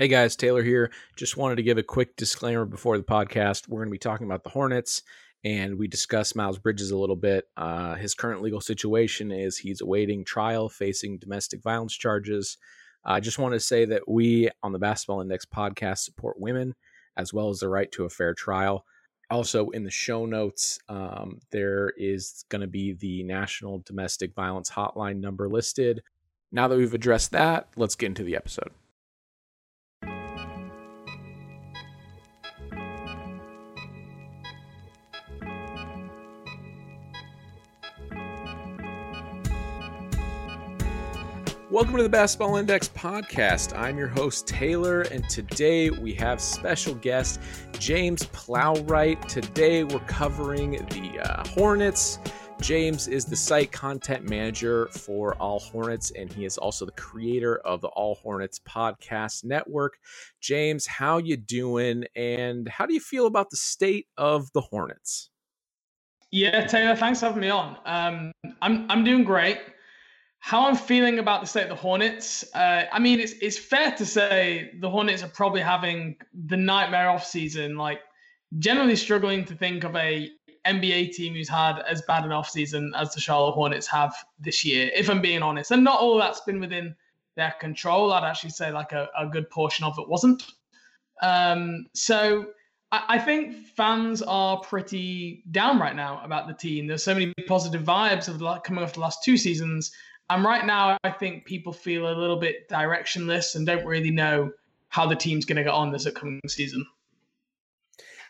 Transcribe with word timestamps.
Hey 0.00 0.08
guys, 0.08 0.34
Taylor 0.34 0.62
here. 0.62 0.90
Just 1.14 1.36
wanted 1.36 1.56
to 1.56 1.62
give 1.62 1.76
a 1.76 1.82
quick 1.82 2.16
disclaimer 2.16 2.64
before 2.64 2.96
the 2.96 3.04
podcast. 3.04 3.68
We're 3.68 3.80
going 3.80 3.90
to 3.90 3.92
be 3.92 3.98
talking 3.98 4.26
about 4.26 4.44
the 4.44 4.48
Hornets, 4.48 5.02
and 5.44 5.76
we 5.76 5.88
discuss 5.88 6.34
Miles 6.34 6.58
Bridges 6.58 6.90
a 6.90 6.96
little 6.96 7.16
bit. 7.16 7.44
Uh, 7.54 7.96
his 7.96 8.14
current 8.14 8.40
legal 8.40 8.62
situation 8.62 9.30
is 9.30 9.58
he's 9.58 9.82
awaiting 9.82 10.24
trial, 10.24 10.70
facing 10.70 11.18
domestic 11.18 11.62
violence 11.62 11.94
charges. 11.94 12.56
I 13.04 13.20
just 13.20 13.38
want 13.38 13.52
to 13.52 13.60
say 13.60 13.84
that 13.84 14.08
we 14.08 14.48
on 14.62 14.72
the 14.72 14.78
Basketball 14.78 15.20
Index 15.20 15.44
podcast 15.44 15.98
support 15.98 16.40
women 16.40 16.74
as 17.18 17.34
well 17.34 17.50
as 17.50 17.60
the 17.60 17.68
right 17.68 17.92
to 17.92 18.06
a 18.06 18.08
fair 18.08 18.32
trial. 18.32 18.86
Also, 19.28 19.68
in 19.68 19.84
the 19.84 19.90
show 19.90 20.24
notes, 20.24 20.78
um, 20.88 21.40
there 21.50 21.92
is 21.98 22.46
going 22.48 22.62
to 22.62 22.66
be 22.66 22.94
the 22.94 23.22
National 23.24 23.80
Domestic 23.80 24.34
Violence 24.34 24.70
Hotline 24.70 25.20
number 25.20 25.46
listed. 25.46 26.00
Now 26.50 26.68
that 26.68 26.78
we've 26.78 26.94
addressed 26.94 27.32
that, 27.32 27.68
let's 27.76 27.96
get 27.96 28.06
into 28.06 28.24
the 28.24 28.36
episode. 28.36 28.70
Welcome 41.70 41.98
to 41.98 42.02
the 42.02 42.08
Basketball 42.08 42.56
Index 42.56 42.88
podcast. 42.88 43.78
I'm 43.78 43.96
your 43.96 44.08
host, 44.08 44.48
Taylor, 44.48 45.02
and 45.02 45.28
today 45.30 45.88
we 45.88 46.12
have 46.14 46.40
special 46.40 46.96
guest 46.96 47.40
James 47.78 48.24
Plowright. 48.24 49.24
Today 49.28 49.84
we're 49.84 50.00
covering 50.00 50.72
the 50.72 51.20
uh, 51.20 51.46
Hornets. 51.50 52.18
James 52.60 53.06
is 53.06 53.24
the 53.24 53.36
site 53.36 53.70
content 53.70 54.28
manager 54.28 54.88
for 54.88 55.36
All 55.36 55.60
Hornets, 55.60 56.10
and 56.18 56.32
he 56.32 56.44
is 56.44 56.58
also 56.58 56.84
the 56.84 56.92
creator 56.92 57.58
of 57.58 57.80
the 57.82 57.88
All 57.88 58.16
Hornets 58.16 58.58
podcast 58.58 59.44
network. 59.44 59.96
James, 60.40 60.88
how 60.88 61.18
you 61.18 61.36
doing, 61.36 62.04
and 62.16 62.68
how 62.68 62.84
do 62.84 62.94
you 62.94 63.00
feel 63.00 63.26
about 63.26 63.48
the 63.48 63.56
state 63.56 64.08
of 64.18 64.52
the 64.54 64.60
Hornets? 64.60 65.30
Yeah, 66.32 66.66
Taylor, 66.66 66.96
thanks 66.96 67.20
for 67.20 67.26
having 67.26 67.42
me 67.42 67.50
on. 67.50 67.76
Um, 67.84 68.32
I'm 68.60 68.90
I'm 68.90 69.04
doing 69.04 69.22
great 69.22 69.58
how 70.40 70.66
I'm 70.66 70.76
feeling 70.76 71.18
about 71.18 71.42
the 71.42 71.46
state 71.46 71.64
of 71.64 71.68
the 71.68 71.74
Hornets. 71.76 72.44
Uh, 72.54 72.84
I 72.92 72.98
mean, 72.98 73.20
it's 73.20 73.34
it's 73.40 73.58
fair 73.58 73.92
to 73.92 74.06
say 74.06 74.72
the 74.80 74.90
Hornets 74.90 75.22
are 75.22 75.28
probably 75.28 75.60
having 75.60 76.16
the 76.46 76.56
nightmare 76.56 77.08
off 77.08 77.24
season. 77.24 77.76
Like, 77.76 78.00
generally 78.58 78.96
struggling 78.96 79.44
to 79.44 79.54
think 79.54 79.84
of 79.84 79.94
a 79.96 80.30
NBA 80.66 81.12
team 81.12 81.34
who's 81.34 81.48
had 81.48 81.80
as 81.80 82.02
bad 82.02 82.24
an 82.24 82.32
off 82.32 82.50
season 82.50 82.92
as 82.96 83.14
the 83.14 83.20
Charlotte 83.20 83.52
Hornets 83.52 83.86
have 83.86 84.14
this 84.38 84.64
year. 84.64 84.90
If 84.94 85.08
I'm 85.08 85.20
being 85.20 85.42
honest, 85.42 85.70
and 85.70 85.84
not 85.84 86.00
all 86.00 86.18
that's 86.18 86.40
been 86.40 86.58
within 86.58 86.96
their 87.36 87.54
control. 87.60 88.12
I'd 88.12 88.28
actually 88.28 88.50
say 88.50 88.70
like 88.70 88.92
a, 88.92 89.08
a 89.18 89.26
good 89.26 89.48
portion 89.50 89.84
of 89.84 89.98
it 89.98 90.08
wasn't. 90.08 90.44
Um, 91.22 91.86
so 91.94 92.46
I, 92.92 93.04
I 93.08 93.18
think 93.18 93.66
fans 93.76 94.22
are 94.22 94.60
pretty 94.60 95.44
down 95.50 95.78
right 95.78 95.96
now 95.96 96.20
about 96.24 96.48
the 96.48 96.54
team. 96.54 96.86
There's 96.86 97.02
so 97.02 97.14
many 97.14 97.32
positive 97.46 97.82
vibes 97.82 98.28
of 98.28 98.38
the, 98.38 98.58
coming 98.60 98.84
off 98.84 98.94
the 98.94 99.00
last 99.00 99.24
two 99.24 99.36
seasons 99.36 99.92
and 100.30 100.44
right 100.44 100.64
now, 100.64 100.96
I 101.02 101.10
think 101.10 101.44
people 101.44 101.72
feel 101.72 102.08
a 102.08 102.14
little 102.14 102.38
bit 102.38 102.68
directionless 102.68 103.56
and 103.56 103.66
don't 103.66 103.84
really 103.84 104.10
know 104.10 104.52
how 104.88 105.06
the 105.06 105.16
team's 105.16 105.44
going 105.44 105.56
to 105.56 105.64
get 105.64 105.72
on 105.72 105.90
this 105.90 106.06
upcoming 106.06 106.40
season. 106.46 106.86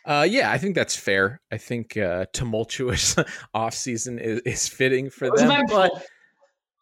Uh, 0.03 0.25
yeah, 0.27 0.51
I 0.51 0.57
think 0.57 0.73
that's 0.73 0.95
fair. 0.95 1.39
I 1.51 1.57
think 1.57 1.95
uh, 1.95 2.25
tumultuous 2.33 3.15
off 3.53 3.75
season 3.75 4.17
is, 4.17 4.39
is 4.41 4.67
fitting 4.67 5.11
for 5.11 5.29
them. 5.29 5.63
But 5.69 6.05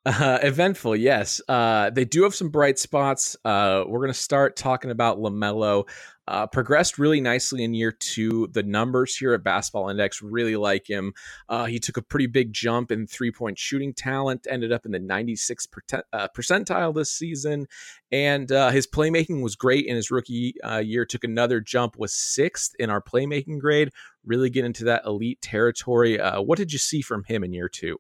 uh, 0.06 0.40
eventful, 0.42 0.96
yes. 0.96 1.42
Uh, 1.48 1.90
they 1.90 2.06
do 2.06 2.24
have 2.24 2.34
some 2.34 2.50
bright 2.50 2.80
spots. 2.80 3.36
Uh, 3.44 3.84
we're 3.88 4.00
going 4.00 4.14
to 4.14 4.20
start 4.20 4.56
talking 4.56 4.92
about 4.92 5.20
LaMelo. 5.20 5.88
Uh, 6.30 6.46
progressed 6.46 7.00
really 7.00 7.20
nicely 7.20 7.64
in 7.64 7.74
year 7.74 7.92
two. 7.92 8.48
The 8.52 8.62
numbers 8.62 9.18
here 9.18 9.34
at 9.34 9.44
Basketball 9.44 9.90
Index 9.90 10.22
really 10.22 10.56
like 10.56 10.88
him. 10.88 11.12
Uh, 11.50 11.66
he 11.66 11.80
took 11.80 11.98
a 11.98 12.04
pretty 12.04 12.28
big 12.28 12.54
jump 12.54 12.92
in 12.92 13.08
three 13.08 13.32
point 13.32 13.58
shooting 13.58 13.94
talent, 13.94 14.46
ended 14.48 14.72
up 14.72 14.86
in 14.86 14.92
the 14.92 15.00
96 15.00 15.68
uh, 16.14 16.28
percentile 16.38 16.94
this 16.94 17.12
season. 17.12 17.66
And 18.12 18.52
uh, 18.52 18.70
his 18.70 18.86
playmaking 18.86 19.42
was 19.42 19.56
great 19.56 19.88
in 19.88 19.96
his 19.96 20.12
rookie 20.12 20.54
uh, 20.64 20.78
year, 20.78 21.04
took 21.04 21.24
another 21.24 21.60
jump, 21.60 21.98
was 21.98 22.14
sixth 22.14 22.74
in 22.78 22.92
our 22.92 23.02
playmaking 23.02 23.60
grade, 23.60 23.90
really 24.24 24.52
get 24.52 24.66
into 24.66 24.84
that 24.84 25.06
elite 25.08 25.42
territory. 25.42 26.20
Uh, 26.20 26.42
what 26.42 26.60
did 26.60 26.72
you 26.72 26.80
see 26.80 27.02
from 27.02 27.24
him 27.24 27.44
in 27.44 27.54
year 27.54 27.70
two? 27.70 27.98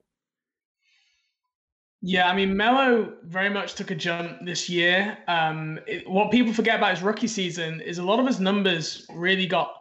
Yeah, 2.01 2.29
I 2.29 2.35
mean, 2.35 2.55
Melo 2.55 3.13
very 3.23 3.49
much 3.49 3.73
took 3.73 3.91
a 3.91 3.95
jump 3.95 4.45
this 4.45 4.69
year. 4.69 5.17
Um, 5.27 5.79
it, 5.85 6.09
what 6.09 6.31
people 6.31 6.53
forget 6.53 6.77
about 6.77 6.91
his 6.91 7.03
rookie 7.03 7.27
season 7.27 7.81
is 7.81 7.97
a 7.97 8.03
lot 8.03 8.19
of 8.19 8.25
his 8.25 8.39
numbers 8.39 9.05
really 9.13 9.45
got 9.45 9.73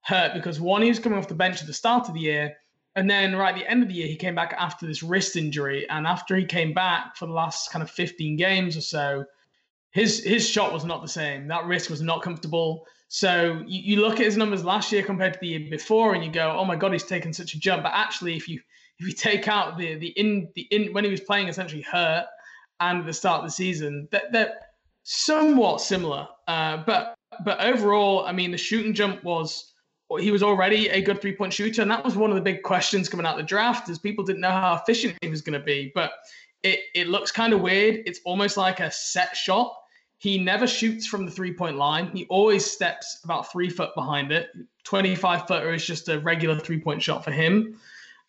hurt 0.00 0.34
because 0.34 0.60
one, 0.60 0.82
he 0.82 0.88
was 0.88 0.98
coming 0.98 1.18
off 1.18 1.28
the 1.28 1.34
bench 1.34 1.60
at 1.60 1.68
the 1.68 1.72
start 1.72 2.08
of 2.08 2.14
the 2.14 2.20
year, 2.20 2.56
and 2.96 3.08
then 3.08 3.36
right 3.36 3.54
at 3.54 3.60
the 3.60 3.70
end 3.70 3.82
of 3.82 3.88
the 3.88 3.94
year, 3.94 4.08
he 4.08 4.16
came 4.16 4.34
back 4.34 4.56
after 4.58 4.86
this 4.86 5.02
wrist 5.02 5.36
injury. 5.36 5.88
And 5.88 6.06
after 6.06 6.34
he 6.34 6.44
came 6.44 6.72
back 6.72 7.14
for 7.14 7.26
the 7.26 7.32
last 7.32 7.70
kind 7.70 7.82
of 7.82 7.90
15 7.90 8.36
games 8.36 8.76
or 8.76 8.80
so, 8.80 9.24
his 9.90 10.24
his 10.24 10.48
shot 10.48 10.72
was 10.72 10.84
not 10.84 11.02
the 11.02 11.08
same. 11.08 11.46
That 11.46 11.66
wrist 11.66 11.90
was 11.90 12.02
not 12.02 12.22
comfortable. 12.22 12.86
So 13.08 13.62
you, 13.66 13.96
you 13.96 14.02
look 14.02 14.14
at 14.14 14.26
his 14.26 14.36
numbers 14.36 14.64
last 14.64 14.90
year 14.90 15.02
compared 15.02 15.34
to 15.34 15.38
the 15.40 15.46
year 15.46 15.70
before, 15.70 16.14
and 16.14 16.24
you 16.24 16.30
go, 16.30 16.56
"Oh 16.58 16.64
my 16.64 16.74
God, 16.74 16.92
he's 16.92 17.04
taken 17.04 17.32
such 17.32 17.54
a 17.54 17.58
jump." 17.58 17.82
But 17.82 17.92
actually, 17.94 18.34
if 18.36 18.48
you 18.48 18.60
if 18.98 19.06
you 19.06 19.12
take 19.12 19.48
out 19.48 19.76
the 19.76 19.94
the 19.96 20.08
in 20.08 20.48
the 20.54 20.62
in 20.70 20.92
when 20.92 21.04
he 21.04 21.10
was 21.10 21.20
playing 21.20 21.48
essentially 21.48 21.82
hurt 21.82 22.26
and 22.80 23.06
the 23.06 23.12
start 23.12 23.40
of 23.40 23.46
the 23.46 23.52
season, 23.52 24.08
that 24.10 24.32
they're, 24.32 24.44
they're 24.46 24.54
somewhat 25.02 25.80
similar. 25.80 26.28
Uh, 26.48 26.78
but 26.84 27.14
but 27.44 27.60
overall, 27.60 28.24
I 28.26 28.32
mean, 28.32 28.50
the 28.50 28.58
shooting 28.58 28.94
jump 28.94 29.22
was 29.24 29.72
he 30.20 30.30
was 30.30 30.42
already 30.42 30.88
a 30.88 31.00
good 31.00 31.20
three 31.20 31.34
point 31.34 31.52
shooter, 31.52 31.82
and 31.82 31.90
that 31.90 32.04
was 32.04 32.16
one 32.16 32.30
of 32.30 32.36
the 32.36 32.42
big 32.42 32.62
questions 32.62 33.08
coming 33.08 33.26
out 33.26 33.32
of 33.32 33.38
the 33.38 33.48
draft, 33.48 33.88
is 33.88 33.98
people 33.98 34.24
didn't 34.24 34.40
know 34.40 34.50
how 34.50 34.74
efficient 34.74 35.16
he 35.20 35.28
was 35.28 35.42
going 35.42 35.58
to 35.58 35.64
be. 35.64 35.92
But 35.94 36.12
it 36.62 36.80
it 36.94 37.08
looks 37.08 37.30
kind 37.30 37.52
of 37.52 37.60
weird. 37.60 38.02
It's 38.06 38.20
almost 38.24 38.56
like 38.56 38.80
a 38.80 38.90
set 38.90 39.36
shot. 39.36 39.74
He 40.18 40.38
never 40.38 40.66
shoots 40.66 41.06
from 41.06 41.26
the 41.26 41.30
three 41.30 41.52
point 41.52 41.76
line. 41.76 42.08
He 42.08 42.26
always 42.26 42.64
steps 42.64 43.20
about 43.24 43.52
three 43.52 43.68
foot 43.68 43.90
behind 43.94 44.32
it. 44.32 44.48
25 44.84 45.46
footer 45.46 45.74
is 45.74 45.84
just 45.84 46.08
a 46.08 46.20
regular 46.20 46.58
three 46.58 46.80
point 46.80 47.02
shot 47.02 47.24
for 47.24 47.32
him. 47.32 47.78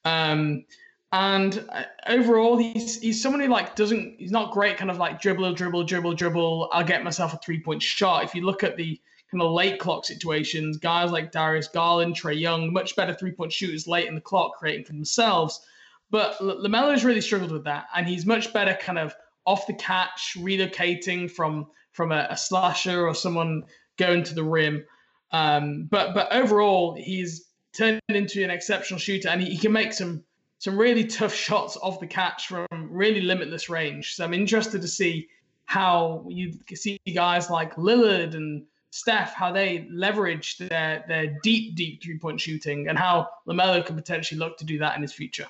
Um, 0.08 0.66
and 1.12 1.66
uh, 1.70 1.84
overall, 2.08 2.58
he's 2.58 3.00
he's 3.00 3.22
someone 3.22 3.42
who 3.42 3.48
like 3.48 3.76
doesn't 3.76 4.16
he's 4.20 4.32
not 4.32 4.52
great 4.52 4.78
kind 4.78 4.92
of 4.92 4.98
like 4.98 5.22
dribble, 5.22 5.54
dribble, 5.54 5.84
dribble, 5.84 6.14
dribble. 6.14 6.70
I'll 6.72 6.84
get 6.84 7.04
myself 7.04 7.34
a 7.34 7.38
three 7.38 7.62
point 7.62 7.82
shot. 7.82 8.24
If 8.24 8.36
you 8.36 8.46
look 8.46 8.64
at 8.64 8.78
the 8.78 9.00
kind 9.32 9.42
of 9.42 9.52
late 9.52 9.80
clock 9.80 10.06
situations, 10.06 10.78
guys 10.78 11.12
like 11.12 11.32
Darius 11.32 11.68
Garland, 11.68 12.16
Trae 12.16 12.40
Young, 12.40 12.74
much 12.74 12.96
better 12.96 13.14
three 13.14 13.32
point 13.32 13.54
shooters 13.54 13.88
late 13.88 14.08
in 14.08 14.16
the 14.16 14.22
clock, 14.22 14.58
creating 14.58 14.86
for 14.86 14.94
themselves. 14.94 15.62
But 16.10 16.38
LaMelo 16.40 16.92
has 16.92 17.04
really 17.04 17.22
struggled 17.22 17.52
with 17.52 17.66
that, 17.66 17.88
and 17.96 18.08
he's 18.08 18.26
much 18.26 18.54
better 18.54 18.74
kind 18.74 18.98
of 18.98 19.14
off 19.46 19.68
the 19.68 19.74
catch, 19.74 20.36
relocating 20.38 21.32
from 21.32 21.68
from 21.92 22.12
a, 22.12 22.28
a 22.30 22.38
slasher 22.38 23.08
or 23.08 23.16
someone 23.16 23.64
going 23.98 24.24
to 24.24 24.36
the 24.36 24.44
rim. 24.44 24.86
Um, 25.32 25.88
but 25.90 26.14
but 26.14 26.34
overall, 26.34 26.96
he's 26.96 27.47
turned 27.78 28.02
into 28.10 28.44
an 28.44 28.50
exceptional 28.50 29.00
shooter, 29.00 29.30
and 29.30 29.42
he, 29.42 29.52
he 29.52 29.58
can 29.58 29.72
make 29.72 29.94
some 29.94 30.24
some 30.60 30.78
really 30.78 31.06
tough 31.06 31.34
shots 31.34 31.78
off 31.78 32.00
the 32.00 32.08
catch 32.08 32.48
from 32.48 32.66
really 32.72 33.22
limitless 33.22 33.70
range. 33.70 34.16
So 34.16 34.26
I'm 34.26 34.34
interested 34.34 34.82
to 34.82 34.88
see 34.88 35.28
how 35.66 36.26
you 36.30 36.54
see 36.74 36.98
guys 37.14 37.50
like 37.50 37.76
Lillard 37.76 38.34
and 38.34 38.66
Steph 38.90 39.34
how 39.34 39.52
they 39.52 39.88
leverage 39.92 40.58
their 40.58 41.04
their 41.08 41.38
deep 41.44 41.76
deep 41.76 42.02
three 42.02 42.18
point 42.18 42.42
shooting, 42.42 42.88
and 42.88 42.98
how 42.98 43.30
Lamelo 43.48 43.86
could 43.86 43.96
potentially 43.96 44.40
look 44.40 44.58
to 44.58 44.66
do 44.66 44.80
that 44.80 44.96
in 44.96 45.02
his 45.02 45.14
future. 45.14 45.48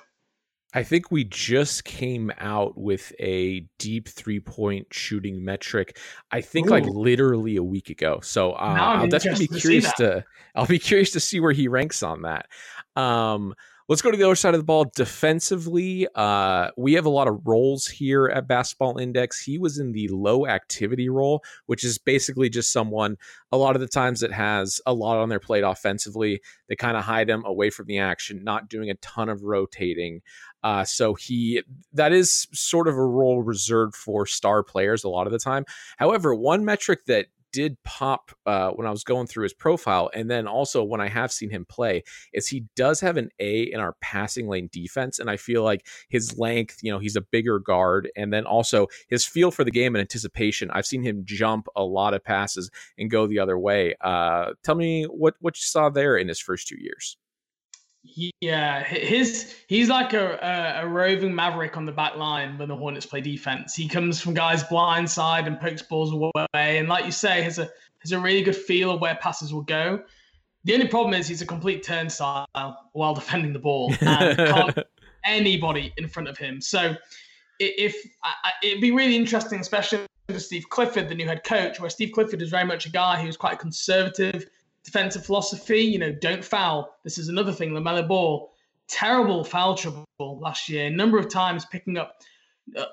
I 0.74 0.82
think 0.82 1.10
we 1.10 1.24
just 1.24 1.84
came 1.84 2.30
out 2.38 2.76
with 2.76 3.12
a 3.18 3.60
deep 3.78 4.08
three 4.08 4.40
point 4.40 4.88
shooting 4.90 5.42
metric. 5.42 5.98
I 6.30 6.42
think 6.42 6.66
Ooh. 6.66 6.70
like 6.70 6.84
literally 6.84 7.56
a 7.56 7.62
week 7.62 7.88
ago. 7.88 8.20
So 8.22 8.52
uh, 8.52 8.76
I'll 8.78 9.08
definitely 9.08 9.46
be 9.46 9.60
curious 9.60 9.90
to, 9.94 10.04
to, 10.04 10.24
I'll 10.54 10.66
be 10.66 10.78
curious 10.78 11.12
to 11.12 11.20
see 11.20 11.40
where 11.40 11.52
he 11.52 11.68
ranks 11.68 12.02
on 12.02 12.22
that. 12.22 12.46
Um, 12.96 13.54
Let's 13.88 14.02
go 14.02 14.10
to 14.10 14.18
the 14.18 14.24
other 14.24 14.34
side 14.34 14.52
of 14.52 14.60
the 14.60 14.66
ball. 14.66 14.84
Defensively, 14.94 16.06
uh, 16.14 16.68
we 16.76 16.92
have 16.92 17.06
a 17.06 17.10
lot 17.10 17.26
of 17.26 17.40
roles 17.46 17.86
here 17.86 18.26
at 18.26 18.46
Basketball 18.46 18.98
Index. 18.98 19.40
He 19.42 19.56
was 19.56 19.78
in 19.78 19.92
the 19.92 20.08
low 20.08 20.46
activity 20.46 21.08
role, 21.08 21.42
which 21.64 21.84
is 21.84 21.96
basically 21.96 22.50
just 22.50 22.70
someone 22.70 23.16
a 23.50 23.56
lot 23.56 23.76
of 23.76 23.80
the 23.80 23.88
times 23.88 24.20
that 24.20 24.30
has 24.30 24.78
a 24.84 24.92
lot 24.92 25.16
on 25.16 25.30
their 25.30 25.40
plate 25.40 25.64
offensively. 25.64 26.42
They 26.68 26.76
kind 26.76 26.98
of 26.98 27.04
hide 27.04 27.30
him 27.30 27.46
away 27.46 27.70
from 27.70 27.86
the 27.86 27.98
action, 27.98 28.44
not 28.44 28.68
doing 28.68 28.90
a 28.90 28.94
ton 28.96 29.30
of 29.30 29.42
rotating. 29.42 30.20
Uh, 30.62 30.84
so 30.84 31.14
he 31.14 31.62
that 31.94 32.12
is 32.12 32.46
sort 32.52 32.88
of 32.88 32.94
a 32.94 33.06
role 33.06 33.42
reserved 33.42 33.94
for 33.94 34.26
star 34.26 34.62
players 34.62 35.02
a 35.02 35.08
lot 35.08 35.26
of 35.26 35.32
the 35.32 35.38
time. 35.38 35.64
However, 35.96 36.34
one 36.34 36.62
metric 36.62 37.06
that 37.06 37.28
did 37.52 37.76
pop 37.84 38.30
uh, 38.46 38.70
when 38.70 38.86
I 38.86 38.90
was 38.90 39.04
going 39.04 39.26
through 39.26 39.44
his 39.44 39.54
profile, 39.54 40.10
and 40.14 40.30
then 40.30 40.46
also 40.46 40.82
when 40.82 41.00
I 41.00 41.08
have 41.08 41.32
seen 41.32 41.50
him 41.50 41.64
play, 41.64 42.02
is 42.32 42.48
he 42.48 42.64
does 42.76 43.00
have 43.00 43.16
an 43.16 43.30
A 43.38 43.62
in 43.62 43.80
our 43.80 43.94
passing 44.00 44.48
lane 44.48 44.68
defense, 44.72 45.18
and 45.18 45.30
I 45.30 45.36
feel 45.36 45.62
like 45.62 45.86
his 46.08 46.38
length, 46.38 46.78
you 46.82 46.92
know, 46.92 46.98
he's 46.98 47.16
a 47.16 47.20
bigger 47.20 47.58
guard, 47.58 48.10
and 48.16 48.32
then 48.32 48.44
also 48.46 48.86
his 49.08 49.24
feel 49.24 49.50
for 49.50 49.64
the 49.64 49.70
game 49.70 49.94
and 49.94 50.00
anticipation. 50.00 50.70
I've 50.70 50.86
seen 50.86 51.02
him 51.02 51.22
jump 51.24 51.66
a 51.76 51.82
lot 51.82 52.14
of 52.14 52.24
passes 52.24 52.70
and 52.98 53.10
go 53.10 53.26
the 53.26 53.38
other 53.38 53.58
way. 53.58 53.94
Uh, 54.00 54.52
tell 54.64 54.74
me 54.74 55.04
what 55.04 55.34
what 55.40 55.56
you 55.56 55.64
saw 55.64 55.88
there 55.88 56.16
in 56.16 56.28
his 56.28 56.40
first 56.40 56.68
two 56.68 56.80
years. 56.80 57.16
Yeah, 58.40 58.82
his 58.84 59.56
he's 59.66 59.88
like 59.88 60.12
a, 60.12 60.38
a, 60.42 60.84
a 60.84 60.88
roving 60.88 61.34
maverick 61.34 61.76
on 61.76 61.84
the 61.84 61.92
back 61.92 62.16
line 62.16 62.58
when 62.58 62.68
the 62.68 62.76
Hornets 62.76 63.06
play 63.06 63.20
defense. 63.20 63.74
He 63.74 63.88
comes 63.88 64.20
from 64.20 64.34
guys 64.34 64.64
blind 64.64 65.10
side 65.10 65.46
and 65.46 65.60
pokes 65.60 65.82
balls 65.82 66.12
away, 66.12 66.78
and 66.78 66.88
like 66.88 67.04
you 67.04 67.12
say, 67.12 67.42
has 67.42 67.58
a 67.58 67.68
has 68.00 68.12
a 68.12 68.18
really 68.18 68.42
good 68.42 68.56
feel 68.56 68.90
of 68.90 69.00
where 69.00 69.16
passes 69.16 69.52
will 69.52 69.62
go. 69.62 70.02
The 70.64 70.74
only 70.74 70.88
problem 70.88 71.14
is 71.14 71.28
he's 71.28 71.42
a 71.42 71.46
complete 71.46 71.82
turnstile 71.82 72.46
while 72.92 73.14
defending 73.14 73.52
the 73.52 73.58
ball 73.58 73.94
and 74.00 74.36
can't 74.36 74.78
anybody 75.24 75.92
in 75.96 76.08
front 76.08 76.28
of 76.28 76.36
him. 76.38 76.60
So 76.60 76.96
if 77.60 77.96
it'd 78.62 78.80
be 78.80 78.90
really 78.90 79.16
interesting, 79.16 79.60
especially 79.60 80.00
with 80.28 80.42
Steve 80.42 80.68
Clifford, 80.68 81.08
the 81.08 81.14
new 81.14 81.26
head 81.26 81.44
coach, 81.44 81.80
where 81.80 81.90
Steve 81.90 82.12
Clifford 82.12 82.42
is 82.42 82.50
very 82.50 82.64
much 82.64 82.86
a 82.86 82.90
guy 82.90 83.20
who's 83.20 83.36
quite 83.36 83.58
conservative 83.58 84.46
defensive 84.88 85.24
philosophy. 85.24 85.80
You 85.80 85.98
know, 85.98 86.12
don't 86.12 86.44
foul. 86.44 86.96
This 87.04 87.18
is 87.18 87.28
another 87.28 87.52
thing. 87.52 87.70
LaMelo 87.70 88.06
Ball, 88.08 88.50
terrible 88.88 89.44
foul 89.44 89.74
trouble 89.74 90.04
last 90.18 90.68
year. 90.68 90.86
A 90.86 90.90
number 90.90 91.18
of 91.18 91.28
times 91.28 91.64
picking 91.66 91.98
up. 91.98 92.22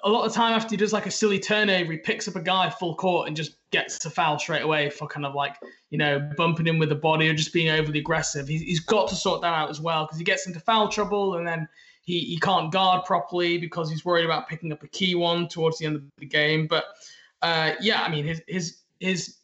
A 0.06 0.10
lot 0.10 0.26
of 0.26 0.32
time 0.32 0.54
after 0.54 0.70
he 0.70 0.78
does 0.78 0.94
like 0.94 1.06
a 1.06 1.12
silly 1.12 1.38
turnover, 1.38 1.92
he 1.92 1.98
picks 1.98 2.30
up 2.30 2.38
a 2.38 2.42
guy 2.42 2.70
full 2.70 2.96
court 2.96 3.28
and 3.28 3.36
just 3.36 3.58
gets 3.72 4.06
a 4.06 4.10
foul 4.10 4.40
straight 4.40 4.62
away 4.62 4.90
for 4.90 5.06
kind 5.06 5.26
of 5.26 5.36
like 5.36 5.58
you 5.90 5.98
know 5.98 6.30
bumping 6.38 6.66
him 6.66 6.80
with 6.80 6.88
the 6.88 6.96
body 6.96 7.28
or 7.28 7.34
just 7.34 7.52
being 7.52 7.70
overly 7.70 8.00
aggressive. 8.00 8.48
he's, 8.48 8.62
he's 8.62 8.80
got 8.80 9.10
to 9.10 9.16
sort 9.16 9.42
that 9.42 9.54
out 9.54 9.70
as 9.70 9.82
well 9.82 10.06
because 10.06 10.18
he 10.18 10.24
gets 10.24 10.48
into 10.48 10.62
foul 10.62 10.88
trouble 10.88 11.36
and 11.36 11.46
then 11.46 11.68
he, 12.04 12.22
he 12.22 12.40
can't 12.40 12.72
guard 12.72 13.04
properly 13.04 13.58
because 13.58 13.90
he's 13.90 14.06
worried 14.06 14.24
about 14.24 14.48
picking 14.48 14.72
up 14.72 14.82
a 14.82 14.88
key 14.88 15.14
one 15.14 15.50
towards 15.50 15.78
the 15.78 15.86
end 15.86 15.98
of 15.98 16.04
the 16.20 16.26
game. 16.26 16.68
But 16.68 16.86
uh, 17.42 17.74
yeah, 17.82 18.02
I 18.02 18.10
mean 18.10 18.24
his 18.24 18.42
his 18.48 18.78
his 19.02 19.36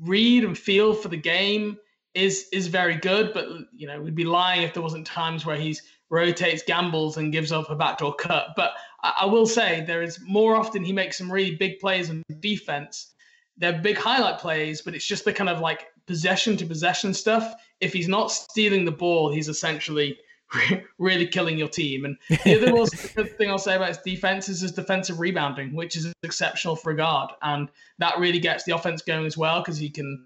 read 0.00 0.44
and 0.44 0.56
feel 0.56 0.94
for 0.94 1.08
the 1.08 1.18
game 1.18 1.76
is 2.14 2.46
is 2.52 2.68
very 2.68 2.96
good, 2.96 3.32
but 3.32 3.46
you 3.74 3.86
know 3.86 4.00
we'd 4.00 4.14
be 4.14 4.24
lying 4.24 4.62
if 4.62 4.74
there 4.74 4.82
wasn't 4.82 5.06
times 5.06 5.44
where 5.44 5.56
he's 5.56 5.82
rotates, 6.10 6.62
gambles, 6.62 7.16
and 7.16 7.32
gives 7.32 7.52
up 7.52 7.70
a 7.70 7.74
backdoor 7.74 8.14
cut. 8.14 8.48
But 8.56 8.72
I, 9.02 9.14
I 9.22 9.26
will 9.26 9.46
say 9.46 9.84
there 9.86 10.02
is 10.02 10.20
more 10.20 10.56
often 10.56 10.84
he 10.84 10.92
makes 10.92 11.18
some 11.18 11.30
really 11.30 11.56
big 11.56 11.80
plays 11.80 12.10
on 12.10 12.22
defense. 12.40 13.12
They're 13.56 13.80
big 13.80 13.96
highlight 13.96 14.38
plays, 14.38 14.82
but 14.82 14.94
it's 14.94 15.06
just 15.06 15.24
the 15.24 15.32
kind 15.32 15.50
of 15.50 15.60
like 15.60 15.86
possession 16.06 16.56
to 16.58 16.66
possession 16.66 17.14
stuff. 17.14 17.54
If 17.80 17.92
he's 17.92 18.08
not 18.08 18.30
stealing 18.30 18.84
the 18.84 18.92
ball, 18.92 19.32
he's 19.32 19.48
essentially 19.48 20.18
really 20.98 21.26
killing 21.26 21.58
your 21.58 21.68
team. 21.68 22.04
And 22.04 22.16
the 22.44 22.72
other 22.72 23.24
thing 23.38 23.50
I'll 23.50 23.58
say 23.58 23.76
about 23.76 23.88
his 23.88 23.98
defense 23.98 24.48
is 24.48 24.60
his 24.60 24.72
defensive 24.72 25.20
rebounding, 25.20 25.74
which 25.74 25.96
is 25.96 26.12
exceptional 26.22 26.76
for 26.76 26.90
a 26.90 26.96
guard, 26.96 27.30
and 27.42 27.68
that 27.98 28.18
really 28.18 28.40
gets 28.40 28.64
the 28.64 28.74
offense 28.74 29.02
going 29.02 29.26
as 29.26 29.36
well 29.36 29.60
because 29.60 29.78
he 29.78 29.90
can 29.90 30.24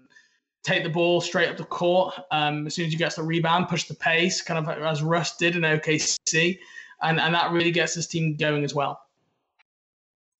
take 0.63 0.83
the 0.83 0.89
ball 0.89 1.21
straight 1.21 1.49
up 1.49 1.57
the 1.57 1.63
court. 1.63 2.13
Um, 2.31 2.67
as 2.67 2.75
soon 2.75 2.85
as 2.85 2.91
he 2.91 2.97
gets 2.97 3.15
the 3.15 3.23
rebound, 3.23 3.69
push 3.69 3.85
the 3.85 3.95
pace, 3.95 4.41
kind 4.41 4.59
of 4.59 4.77
as 4.83 5.01
Russ 5.01 5.37
did 5.37 5.55
in 5.55 5.61
OKC, 5.63 6.59
and 7.01 7.19
and 7.19 7.33
that 7.33 7.51
really 7.51 7.71
gets 7.71 7.93
his 7.93 8.07
team 8.07 8.35
going 8.35 8.63
as 8.63 8.73
well. 8.73 9.01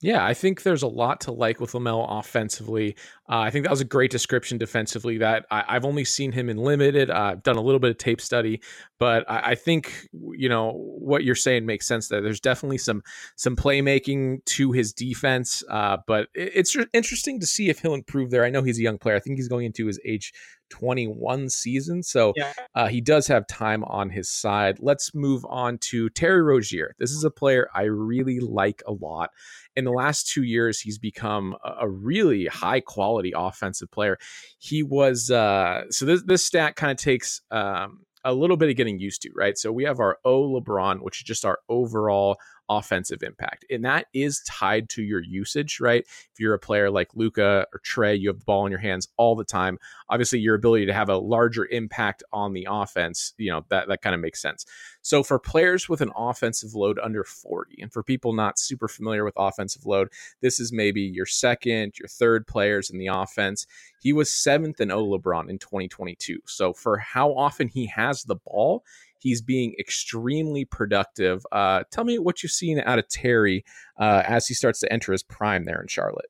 Yeah, 0.01 0.25
I 0.25 0.34
think 0.34 0.63
there's 0.63 0.84
a 0.84 0.88
lot 0.88 1.19
to 1.22 1.34
like 1.34 1.60
with 1.60 1.74
LaMelo 1.74 2.19
offensively. 2.19 2.96
Uh, 3.30 3.40
I 3.40 3.50
think 3.50 3.66
that 3.66 3.72
was 3.72 3.81
a 3.81 3.86
great 3.86 4.12
description 4.12 4.57
defensively. 4.57 5.18
That 5.18 5.46
I, 5.51 5.74
have 5.74 5.84
only 5.84 6.06
seen 6.06 6.31
him 6.31 6.50
in 6.50 6.56
limited. 6.56 7.10
Uh, 7.10 7.31
I've 7.34 7.44
done 7.44 7.57
a 7.57 7.62
little 7.62 7.80
bit 7.80 7.92
of 7.92 7.98
tape 7.98 8.22
study, 8.22 8.62
but 8.98 9.30
I, 9.30 9.51
I, 9.51 9.56
think 9.56 10.07
you 10.31 10.48
know 10.48 10.72
what 10.72 11.25
you're 11.25 11.36
saying 11.36 11.66
makes 11.66 11.86
sense. 11.86 12.07
There, 12.07 12.22
there's 12.22 12.40
definitely 12.40 12.78
some 12.78 13.04
some 13.36 13.57
playmaking 13.57 14.46
to 14.46 14.72
his 14.72 14.94
defense, 14.94 15.63
uh, 15.69 15.98
but 16.07 16.30
it, 16.34 16.54
it's 16.56 16.78
interesting 16.94 17.42
to 17.42 17.45
see 17.45 17.68
if 17.68 17.80
he'll 17.80 17.94
improve 17.94 18.31
there. 18.31 18.45
I 18.45 18.50
know 18.50 18.63
he's 18.63 18.80
a 18.80 18.84
young 18.84 19.00
player. 19.00 19.18
I 19.18 19.19
think 19.19 19.38
he's 19.38 19.50
going 19.50 19.66
into 19.66 19.86
his 19.86 20.00
age 20.06 20.31
21 20.69 21.50
season. 21.50 22.04
So 22.04 22.33
yeah. 22.36 22.54
uh, 22.75 22.88
he 22.88 23.01
does 23.01 23.27
have 23.27 23.48
time 23.48 23.83
on 23.86 24.10
his 24.10 24.30
side. 24.30 24.77
Let's 24.80 25.13
move 25.13 25.45
on 25.50 25.77
to 25.89 26.10
Terry 26.10 26.42
Rozier. 26.42 26.95
This 27.00 27.12
is 27.12 27.24
a 27.24 27.31
player 27.31 27.69
I 27.74 27.83
really 27.83 28.39
like 28.39 28.81
a 28.88 28.94
lot. 28.94 29.31
In 29.75 29.86
the 29.86 29.92
last 29.92 30.27
two 30.27 30.44
years, 30.44 30.80
he's 30.80 30.98
become 30.98 31.56
a, 31.63 31.88
really 31.88 32.45
high 32.48 32.81
quality 32.81 33.33
offensive 33.36 33.89
player. 33.92 34.18
He 34.57 34.83
was, 34.83 35.31
uh, 35.31 35.83
so 35.89 36.06
this, 36.06 36.24
this 36.24 36.45
stat 36.45 36.75
kind 36.75 36.92
of 36.92 36.98
takes 36.98 37.42
um, 37.51 38.01
a 38.24 38.33
little 38.33 38.57
bit 38.57 38.69
of 38.69 38.75
getting 38.75 39.00
used 39.00 39.21
to, 39.24 39.31
right? 39.36 39.57
So 39.57 39.71
we 39.71 39.86
have 39.86 40.00
our 40.00 40.18
O 40.25 40.60
LeBron, 40.60 41.01
which 41.01 41.19
is 41.19 41.24
just 41.24 41.45
our 41.45 41.60
overall 41.69 42.38
offensive 42.69 43.24
impact. 43.24 43.66
And 43.69 43.83
that 43.86 44.06
is 44.13 44.42
tied 44.48 44.89
to 44.89 45.04
your 45.04 45.21
usage, 45.21 45.80
right? 45.80 46.04
If 46.06 46.39
you're 46.39 46.54
a 46.54 46.60
player 46.60 46.89
like 46.89 47.16
Luka 47.16 47.66
or 47.74 47.80
Trae, 47.80 48.19
you 48.19 48.30
have 48.30 48.39
the 48.39 48.45
ball 48.45 48.66
in 48.66 48.71
your 48.71 48.80
hands 48.80 49.07
all 49.18 49.36
the 49.36 49.44
time. 49.44 49.77
Obviously, 50.10 50.39
your 50.39 50.56
ability 50.56 50.86
to 50.86 50.94
have 50.94 51.10
a 51.10 51.18
larger 51.18 51.66
impact 51.66 52.24
on 52.31 52.54
the 52.54 52.68
offense, 52.69 53.33
you 53.38 53.51
know, 53.51 53.66
that, 53.69 53.88
that 53.88 54.01
kind 54.01 54.13
of 54.13 54.21
makes 54.21 54.42
sense. 54.42 54.66
So 55.01 55.24
for 55.24 55.39
players 55.39 55.89
with 55.89 56.01
an 56.01 56.12
offensive 56.16 56.75
load 56.75 57.00
under 57.00 57.24
40, 57.24 57.81
and 57.81 57.92
for 57.92 58.04
people 58.04 58.33
not 58.33 58.60
super 58.60 58.88
familiar 58.88 59.24
with 59.24 59.33
offensive 59.38 59.86
load, 59.86 60.10
this 60.42 60.60
is 60.60 60.71
maybe 60.71 61.01
your 61.01 61.25
second, 61.25 61.94
your 62.00 62.07
third 62.07 62.45
players 62.48 62.89
in 62.89 63.00
the 63.00 63.07
offense. 63.07 63.66
He 64.01 64.13
was 64.13 64.31
seventh 64.31 64.80
in 64.80 64.92
O 64.92 65.06
LeBron 65.06 65.50
in 65.50 65.60
2022. 65.60 66.39
So 66.45 66.74
for 66.74 66.98
how 66.98 67.31
often 67.31 67.68
he 67.68 67.88
has 67.88 68.24
the 68.24 68.36
ball, 68.36 68.83
He's 69.19 69.42
being 69.42 69.75
extremely 69.80 70.66
productive. 70.66 71.45
Uh, 71.51 71.83
tell 71.92 72.04
me 72.04 72.19
what 72.19 72.42
you've 72.42 72.51
seen 72.51 72.81
out 72.86 73.00
of 73.00 73.07
Terry 73.10 73.63
uh, 74.00 74.24
as 74.25 74.48
he 74.48 74.54
starts 74.54 74.80
to 74.80 74.92
enter 74.92 75.12
his 75.12 75.24
prime 75.24 75.66
there 75.66 75.81
in 75.81 75.88
Charlotte. 75.88 76.30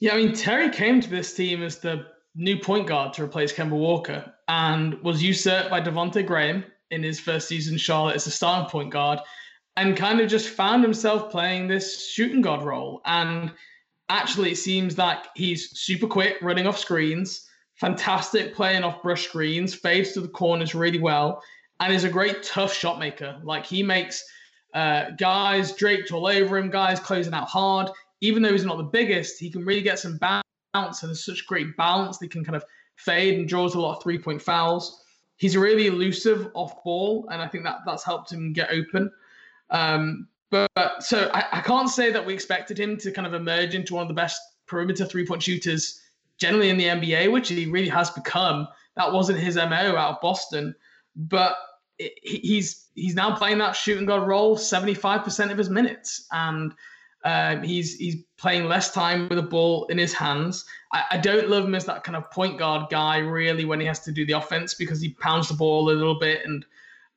Yeah, 0.00 0.14
I 0.14 0.18
mean, 0.18 0.32
Terry 0.32 0.70
came 0.70 1.00
to 1.00 1.10
this 1.10 1.34
team 1.34 1.62
as 1.62 1.78
the 1.78 2.06
new 2.34 2.58
point 2.58 2.86
guard 2.86 3.12
to 3.14 3.24
replace 3.24 3.52
Kemba 3.52 3.70
Walker 3.70 4.32
and 4.46 4.94
was 5.02 5.22
usurped 5.22 5.70
by 5.70 5.80
Devonte 5.80 6.24
Graham 6.24 6.64
in 6.90 7.02
his 7.02 7.18
first 7.18 7.48
season 7.48 7.74
in 7.74 7.78
Charlotte 7.78 8.16
as 8.16 8.26
a 8.26 8.30
starting 8.30 8.70
point 8.70 8.92
guard 8.92 9.18
and 9.76 9.96
kind 9.96 10.20
of 10.20 10.28
just 10.28 10.48
found 10.48 10.82
himself 10.82 11.30
playing 11.30 11.68
this 11.68 12.08
shooting 12.08 12.40
guard 12.40 12.62
role. 12.62 13.00
And 13.04 13.52
actually, 14.08 14.52
it 14.52 14.58
seems 14.58 14.98
like 14.98 15.18
he's 15.34 15.78
super 15.78 16.06
quick 16.06 16.36
running 16.42 16.66
off 16.66 16.78
screens 16.78 17.47
fantastic 17.78 18.54
playing 18.54 18.82
off 18.82 19.02
brush 19.02 19.28
screens, 19.28 19.74
fades 19.74 20.12
to 20.12 20.20
the 20.20 20.28
corners 20.28 20.74
really 20.74 20.98
well, 20.98 21.42
and 21.80 21.92
is 21.92 22.04
a 22.04 22.08
great 22.08 22.42
tough 22.42 22.72
shot 22.72 22.98
maker. 22.98 23.40
Like 23.42 23.64
he 23.64 23.82
makes 23.82 24.24
uh, 24.74 25.10
guys 25.18 25.72
draped 25.72 26.12
all 26.12 26.26
over 26.26 26.58
him, 26.58 26.70
guys 26.70 27.00
closing 27.00 27.34
out 27.34 27.48
hard. 27.48 27.88
Even 28.20 28.42
though 28.42 28.50
he's 28.50 28.64
not 28.64 28.78
the 28.78 28.82
biggest, 28.82 29.38
he 29.38 29.48
can 29.48 29.64
really 29.64 29.80
get 29.80 29.98
some 29.98 30.18
bounce 30.18 31.02
and 31.02 31.10
there's 31.10 31.24
such 31.24 31.46
great 31.46 31.76
balance. 31.76 32.18
They 32.18 32.26
can 32.26 32.44
kind 32.44 32.56
of 32.56 32.64
fade 32.96 33.38
and 33.38 33.48
draws 33.48 33.74
a 33.74 33.80
lot 33.80 33.96
of 33.96 34.02
three 34.02 34.18
point 34.18 34.42
fouls. 34.42 35.04
He's 35.36 35.56
really 35.56 35.86
elusive 35.86 36.50
off 36.54 36.82
ball, 36.82 37.28
and 37.30 37.40
I 37.40 37.46
think 37.46 37.62
that 37.62 37.78
that's 37.86 38.02
helped 38.02 38.32
him 38.32 38.52
get 38.52 38.70
open. 38.72 39.08
Um, 39.70 40.26
but, 40.50 40.68
but, 40.74 41.04
so 41.04 41.30
I, 41.32 41.44
I 41.52 41.60
can't 41.60 41.88
say 41.88 42.10
that 42.10 42.26
we 42.26 42.34
expected 42.34 42.78
him 42.78 42.96
to 42.96 43.12
kind 43.12 43.26
of 43.26 43.34
emerge 43.34 43.76
into 43.76 43.94
one 43.94 44.02
of 44.02 44.08
the 44.08 44.14
best 44.14 44.40
perimeter 44.66 45.04
three 45.04 45.24
point 45.24 45.44
shooters 45.44 46.00
generally 46.38 46.70
in 46.70 46.78
the 46.78 46.84
NBA, 46.84 47.30
which 47.32 47.48
he 47.48 47.66
really 47.66 47.88
has 47.88 48.10
become. 48.10 48.66
That 48.96 49.12
wasn't 49.12 49.38
his 49.38 49.56
MO 49.56 49.96
out 49.96 50.14
of 50.14 50.20
Boston, 50.20 50.74
but 51.14 51.56
he's 52.22 52.86
he's 52.94 53.14
now 53.14 53.34
playing 53.36 53.58
that 53.58 53.72
shooting 53.72 54.06
guard 54.06 54.26
role 54.26 54.56
75% 54.56 55.50
of 55.50 55.58
his 55.58 55.70
minutes, 55.70 56.26
and 56.32 56.72
um, 57.24 57.62
he's 57.62 57.96
he's 57.96 58.16
playing 58.36 58.66
less 58.66 58.92
time 58.92 59.28
with 59.28 59.36
the 59.36 59.42
ball 59.42 59.86
in 59.86 59.98
his 59.98 60.12
hands. 60.12 60.64
I, 60.92 61.04
I, 61.12 61.18
don't 61.18 61.48
love 61.48 61.64
him 61.64 61.74
as 61.74 61.84
that 61.86 62.04
kind 62.04 62.16
of 62.16 62.30
point 62.30 62.58
guard 62.58 62.88
guy 62.90 63.18
really 63.18 63.64
when 63.64 63.80
he 63.80 63.86
has 63.86 64.00
to 64.00 64.12
do 64.12 64.24
the 64.24 64.34
offense 64.34 64.74
because 64.74 65.00
he 65.00 65.10
pounds 65.10 65.48
the 65.48 65.54
ball 65.54 65.90
a 65.90 65.92
little 65.92 66.18
bit 66.18 66.42
and 66.44 66.64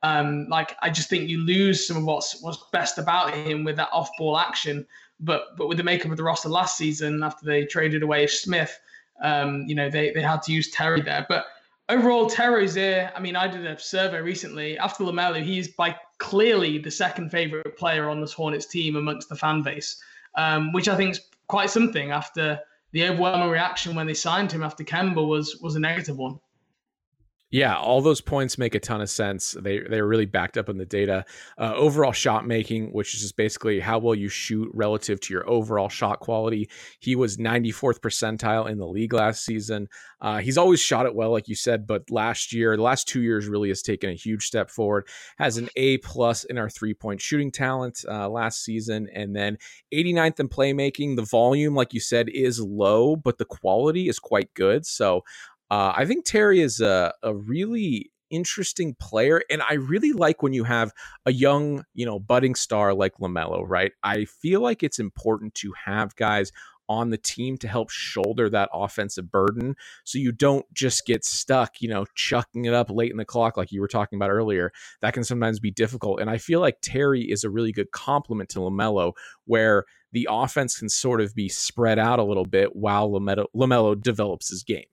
um, 0.04 0.48
like 0.50 0.76
I 0.82 0.90
just 0.90 1.10
think 1.10 1.30
you 1.30 1.40
lose 1.40 1.86
some 1.86 1.98
of 1.98 2.04
what's 2.04 2.42
what's 2.42 2.64
best 2.72 2.98
about 2.98 3.34
him 3.34 3.64
with 3.64 3.76
that 3.78 3.90
off 3.92 4.10
ball 4.18 4.38
action. 4.38 4.86
But 5.20 5.56
but 5.58 5.68
with 5.68 5.78
the 5.78 5.84
makeup 5.84 6.12
of 6.12 6.18
the 6.18 6.24
roster 6.24 6.50
last 6.50 6.78
season 6.78 7.22
after 7.24 7.46
they 7.46 7.66
traded 7.66 8.02
away 8.02 8.26
Smith, 8.28 8.80
um, 9.22 9.64
you 9.68 9.76
know, 9.76 9.90
they, 9.90 10.12
they 10.12 10.22
had 10.22 10.42
to 10.44 10.52
use 10.52 10.70
Terry 10.72 11.02
there. 11.02 11.26
But 11.28 11.46
overall, 11.90 12.28
Terry's 12.28 12.74
there. 12.74 13.12
I 13.16 13.20
mean, 13.20 13.36
I 13.36 13.48
did 13.48 13.66
a 13.66 13.80
survey 13.80 14.22
recently. 14.22 14.78
After 14.78 15.04
LaMelo, 15.04 15.46
is 15.58 15.70
by 15.70 15.96
clearly 16.18 16.78
the 16.78 16.92
second 16.92 17.30
favorite 17.30 17.78
player 17.78 18.10
on 18.10 18.22
this 18.22 18.34
Hornets 18.34 18.66
team 18.66 18.96
amongst 18.96 19.30
the 19.30 19.36
fan 19.36 19.62
base, 19.62 20.02
um, 20.36 20.72
which 20.74 20.88
I 20.88 20.96
think 20.96 21.12
is 21.12 21.22
quite 21.48 21.70
something 21.70 22.12
after 22.12 22.60
the 22.92 23.08
overwhelming 23.08 23.50
reaction 23.50 23.96
when 23.96 24.08
they 24.08 24.14
signed 24.14 24.52
him 24.52 24.64
after 24.64 24.84
Kemba 24.84 25.26
was 25.26 25.58
was 25.62 25.76
a 25.76 25.80
negative 25.80 26.18
one. 26.18 26.40
Yeah, 27.52 27.78
all 27.78 28.02
those 28.02 28.22
points 28.22 28.58
make 28.58 28.76
a 28.76 28.80
ton 28.80 29.02
of 29.02 29.10
sense. 29.10 29.58
They 29.60 29.80
they're 29.80 30.08
really 30.08 30.26
backed 30.26 30.58
up 30.58 30.70
in 30.70 30.78
the 30.78 30.86
data. 30.86 31.26
Uh, 31.58 31.74
overall 31.76 32.14
shot 32.14 32.48
making, 32.48 32.94
which 32.94 33.14
is 33.14 33.22
just 33.22 33.36
basically 33.36 33.82
how 33.82 34.00
well 34.00 34.16
you 34.16 34.30
shoot 34.30 34.70
relative 34.74 35.20
to 35.20 35.34
your 35.34 35.48
overall 35.50 35.90
shot 35.90 36.22
quality. 36.22 36.70
He 37.00 37.18
was 37.18 37.36
94th 37.36 38.00
percentile 38.00 38.70
in 38.70 38.78
the 38.78 38.88
league 38.88 39.12
last 39.12 39.44
season. 39.44 39.90
Uh, 40.22 40.38
he's 40.38 40.58
always 40.58 40.80
shot 40.80 41.06
it 41.06 41.14
well, 41.14 41.32
like 41.32 41.50
you 41.50 41.56
said, 41.56 41.86
but 41.86 42.10
last 42.10 42.54
year, 42.54 42.78
the 42.78 42.84
last 42.84 43.08
two 43.08 43.22
years, 43.22 43.50
really 43.50 43.70
has 43.70 43.82
taken 43.82 44.10
a 44.10 44.14
huge 44.14 44.46
step 44.46 44.70
forward. 44.70 45.08
Has 45.38 45.58
an 45.58 45.68
A 45.76 45.98
plus 45.98 46.46
in 46.46 46.58
our 46.58 46.70
three 46.70 46.94
point 46.94 47.20
shooting 47.20 47.52
talent 47.52 48.06
uh, 48.08 48.30
last 48.30 48.64
season, 48.64 49.10
and 49.14 49.36
then 49.36 49.58
89th 49.94 50.40
in 50.40 50.48
playmaking. 50.48 51.18
The 51.18 51.26
volume, 51.26 51.76
like 51.76 51.94
you 51.94 52.00
said, 52.00 52.30
is 52.30 52.62
low, 52.62 53.18
but 53.18 53.40
the 53.40 53.46
quality 53.46 54.08
is 54.08 54.20
quite 54.20 54.54
good. 54.54 54.86
So 54.86 55.24
uh, 55.72 55.94
I 55.96 56.06
think 56.06 56.26
Terry 56.26 56.60
is 56.60 56.82
a, 56.82 57.14
a 57.24 57.34
really 57.34 58.12
interesting 58.30 58.96
player. 59.00 59.42
And 59.50 59.62
I 59.70 59.76
really 59.76 60.12
like 60.12 60.44
when 60.44 60.54
you 60.54 60.66
have 60.66 60.92
a 61.26 61.32
young, 61.32 61.86
you 61.94 62.06
know, 62.06 62.20
budding 62.20 62.56
star 62.56 62.94
like 62.94 63.14
LaMelo, 63.22 63.64
right? 63.66 63.94
I 64.04 64.26
feel 64.26 64.62
like 64.62 64.84
it's 64.84 65.00
important 65.00 65.56
to 65.56 65.74
have 65.86 66.16
guys 66.18 66.52
on 66.90 67.10
the 67.10 67.18
team 67.18 67.58
to 67.58 67.70
help 67.70 67.90
shoulder 67.90 68.50
that 68.50 68.68
offensive 68.74 69.32
burden 69.32 69.76
so 70.04 70.18
you 70.18 70.34
don't 70.34 70.66
just 70.74 71.06
get 71.06 71.24
stuck, 71.24 71.82
you 71.82 71.88
know, 71.88 72.06
chucking 72.16 72.66
it 72.66 72.74
up 72.74 72.90
late 72.90 73.12
in 73.12 73.18
the 73.18 73.24
clock 73.24 73.56
like 73.56 73.72
you 73.72 73.80
were 73.80 73.88
talking 73.88 74.18
about 74.18 74.30
earlier. 74.30 74.74
That 75.02 75.14
can 75.14 75.24
sometimes 75.24 75.62
be 75.62 75.72
difficult. 75.72 76.20
And 76.20 76.30
I 76.30 76.38
feel 76.38 76.60
like 76.60 76.80
Terry 76.82 77.22
is 77.22 77.46
a 77.46 77.50
really 77.50 77.72
good 77.72 77.92
complement 77.92 78.50
to 78.50 78.60
LaMelo 78.60 79.14
where 79.46 79.86
the 80.12 80.28
offense 80.30 80.80
can 80.80 80.90
sort 80.90 81.22
of 81.22 81.34
be 81.34 81.48
spread 81.48 81.98
out 81.98 82.20
a 82.20 82.26
little 82.26 82.46
bit 82.46 82.76
while 82.76 83.10
LaMelo, 83.10 83.46
LaMelo 83.56 84.02
develops 84.02 84.50
his 84.50 84.64
game. 84.64 84.84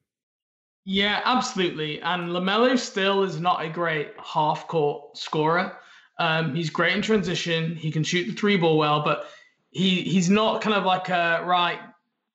Yeah, 0.90 1.21
absolutely. 1.26 2.00
And 2.00 2.30
LaMelo 2.30 2.78
still 2.78 3.23
is 3.23 3.38
not 3.38 3.62
a 3.62 3.68
great 3.68 4.12
half 4.25 4.66
court 4.68 5.18
scorer. 5.18 5.76
Um, 6.18 6.54
he's 6.54 6.71
great 6.71 6.97
in 6.97 7.02
transition. 7.02 7.76
He 7.76 7.90
can 7.90 8.02
shoot 8.02 8.25
the 8.25 8.33
three 8.33 8.57
ball 8.57 8.78
well, 8.78 9.02
but 9.02 9.28
he 9.68 10.00
he's 10.00 10.30
not 10.30 10.62
kind 10.62 10.75
of 10.75 10.87
like 10.87 11.11
a 11.11 11.45
right 11.45 11.78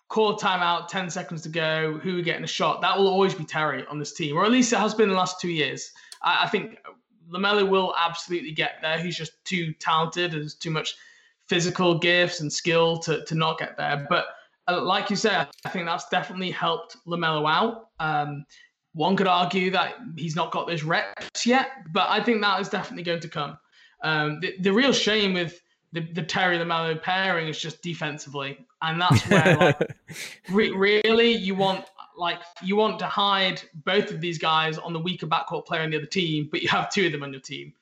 call 0.08 0.38
timeout, 0.38 0.88
10 0.88 1.10
seconds 1.10 1.42
to 1.42 1.50
go, 1.50 1.98
who 1.98 2.20
are 2.20 2.22
getting 2.22 2.44
a 2.44 2.48
shot. 2.48 2.80
That 2.82 2.96
will 2.96 3.08
always 3.08 3.34
be 3.34 3.44
Terry 3.44 3.88
on 3.88 3.98
this 3.98 4.14
team, 4.14 4.38
or 4.38 4.46
at 4.46 4.52
least 4.52 4.72
it 4.72 4.78
has 4.78 4.94
been 4.94 5.10
the 5.10 5.16
last 5.16 5.42
two 5.42 5.50
years. 5.50 5.92
I, 6.22 6.44
I 6.44 6.48
think 6.48 6.78
LaMelo 7.32 7.68
will 7.68 7.96
absolutely 7.98 8.52
get 8.52 8.74
there. 8.84 9.00
He's 9.00 9.18
just 9.18 9.44
too 9.46 9.74
talented. 9.80 10.34
There's 10.34 10.54
too 10.54 10.70
much 10.70 10.94
physical 11.48 11.98
gifts 11.98 12.40
and 12.40 12.54
skill 12.54 13.00
to, 13.00 13.26
to 13.26 13.34
not 13.34 13.58
get 13.58 13.78
there. 13.78 14.06
But 14.08 14.28
like 14.72 15.10
you 15.10 15.16
said, 15.16 15.48
I 15.66 15.70
think 15.70 15.86
that's 15.86 16.08
definitely 16.10 16.52
helped 16.52 16.98
LaMelo 17.06 17.50
out. 17.50 17.90
Um, 18.00 18.46
one 18.94 19.16
could 19.16 19.28
argue 19.28 19.72
that 19.72 19.96
he's 20.16 20.36
not 20.36 20.52
got 20.52 20.68
those 20.68 20.84
reps 20.84 21.46
yet, 21.46 21.70
but 21.92 22.10
I 22.10 22.24
think 22.24 22.42
that 22.42 22.62
is 22.62 22.70
definitely 22.70 23.04
going 23.04 23.20
to 23.22 23.28
come. 23.28 23.58
Um, 24.04 24.40
the, 24.40 24.56
the 24.60 24.72
real 24.72 24.94
shame 24.94 25.34
with 25.34 25.60
the, 25.94 26.02
the 26.02 26.24
Terry 26.24 26.58
LaMelo 26.58 27.02
pairing 27.02 27.48
is 27.48 27.60
just 27.60 27.82
defensively, 27.82 28.66
and 28.82 29.02
that's 29.02 29.22
where 29.30 29.58
like 29.58 29.96
re- 30.50 31.02
really 31.06 31.32
you 31.32 31.56
want 31.56 31.86
like 32.16 32.40
you 32.62 32.76
want 32.76 33.00
to 33.00 33.06
hide 33.06 33.62
both 33.86 34.12
of 34.12 34.22
these 34.22 34.38
guys 34.38 34.78
on 34.78 34.94
the 34.94 35.00
weaker 35.00 35.28
backcourt 35.28 35.66
player 35.66 35.82
on 35.82 35.90
the 35.90 35.98
other 35.98 36.06
team, 36.06 36.48
but 36.52 36.62
you 36.62 36.70
have 36.70 36.90
two 36.92 37.08
of 37.08 37.12
them 37.12 37.24
on 37.24 37.32
your 37.32 37.42
team. 37.42 37.74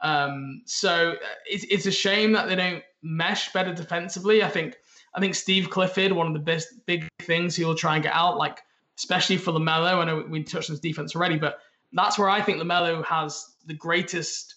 Um, 0.00 0.62
so 0.64 1.12
uh, 1.12 1.26
it's, 1.46 1.64
it's 1.64 1.86
a 1.86 1.90
shame 1.90 2.32
that 2.32 2.48
they 2.48 2.54
don't 2.56 2.82
mesh 3.02 3.52
better 3.52 3.72
defensively. 3.72 4.42
I 4.42 4.48
think 4.48 4.76
I 5.14 5.20
think 5.20 5.34
Steve 5.34 5.70
Clifford, 5.70 6.12
one 6.12 6.26
of 6.26 6.32
the 6.32 6.38
best 6.38 6.68
big 6.86 7.08
things 7.20 7.56
he 7.56 7.64
will 7.64 7.74
try 7.74 7.94
and 7.94 8.02
get 8.02 8.14
out, 8.14 8.36
like 8.36 8.62
especially 8.96 9.36
for 9.36 9.52
Lamelo. 9.52 9.94
I 9.98 10.04
know 10.04 10.24
we 10.28 10.42
touched 10.42 10.70
on 10.70 10.74
his 10.74 10.80
defense 10.80 11.14
already, 11.14 11.38
but 11.38 11.58
that's 11.92 12.18
where 12.18 12.28
I 12.28 12.40
think 12.42 12.58
Lamelo 12.58 13.04
has 13.04 13.54
the 13.66 13.74
greatest 13.74 14.56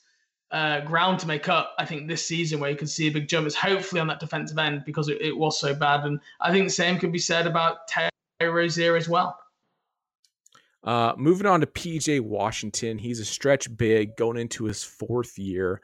uh, 0.51 0.81
ground 0.81 1.20
to 1.20 1.27
make 1.27 1.48
up. 1.48 1.74
I 1.77 1.86
think 1.86 2.08
this 2.08 2.25
season 2.25 2.60
where 2.60 2.70
you 2.70 2.75
can 2.75 2.88
see 2.88 3.08
a 3.08 3.12
big 3.12 3.27
jump 3.27 3.48
is 3.48 3.55
hopefully 3.55 4.01
on 4.01 4.08
that 4.08 4.20
defensive 4.20 4.58
end 4.58 4.84
because 4.86 5.08
it, 5.08 5.22
it 5.22 5.38
was 5.38 5.60
so 5.60 5.74
bad, 5.74 6.05
and 6.05 6.20
I 6.39 6.51
think 6.51 6.65
the 6.65 6.74
same 6.74 7.00
could 7.00 7.12
be 7.12 7.20
said 7.20 7.48
about 7.48 7.88
Terry 7.88 8.10
Rozier 8.41 8.96
as 8.96 9.08
well. 9.08 9.38
Uh, 10.84 11.13
moving 11.15 11.46
on 11.46 11.62
to 11.62 11.67
PJ 11.67 12.22
Washington, 12.22 12.98
he's 12.98 13.20
a 13.20 13.25
stretch 13.25 13.75
big 13.77 14.15
going 14.17 14.38
into 14.38 14.63
his 14.63 14.84
fourth 14.84 15.38
year. 15.38 15.79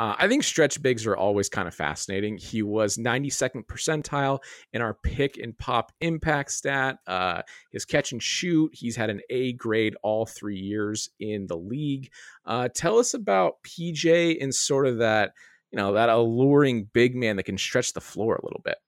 Uh, 0.00 0.16
I 0.18 0.28
think 0.28 0.44
stretch 0.44 0.80
bigs 0.80 1.06
are 1.06 1.14
always 1.14 1.50
kind 1.50 1.68
of 1.68 1.74
fascinating. 1.74 2.38
He 2.38 2.62
was 2.62 2.96
92nd 2.96 3.66
percentile 3.66 4.38
in 4.72 4.80
our 4.80 4.94
pick 4.94 5.36
and 5.36 5.56
pop 5.58 5.92
impact 6.00 6.52
stat. 6.52 7.00
Uh, 7.06 7.42
his 7.70 7.84
catch 7.84 8.10
and 8.10 8.22
shoot, 8.22 8.70
he's 8.72 8.96
had 8.96 9.10
an 9.10 9.20
A 9.28 9.52
grade 9.52 9.94
all 10.02 10.24
three 10.24 10.56
years 10.56 11.10
in 11.20 11.48
the 11.48 11.56
league. 11.58 12.10
Uh, 12.46 12.70
tell 12.74 12.98
us 12.98 13.12
about 13.12 13.62
PJ 13.62 14.42
and 14.42 14.54
sort 14.54 14.86
of 14.86 14.96
that, 15.00 15.34
you 15.70 15.76
know, 15.76 15.92
that 15.92 16.08
alluring 16.08 16.88
big 16.94 17.14
man 17.14 17.36
that 17.36 17.42
can 17.42 17.58
stretch 17.58 17.92
the 17.92 18.00
floor 18.00 18.36
a 18.36 18.46
little 18.46 18.62
bit. 18.64 18.78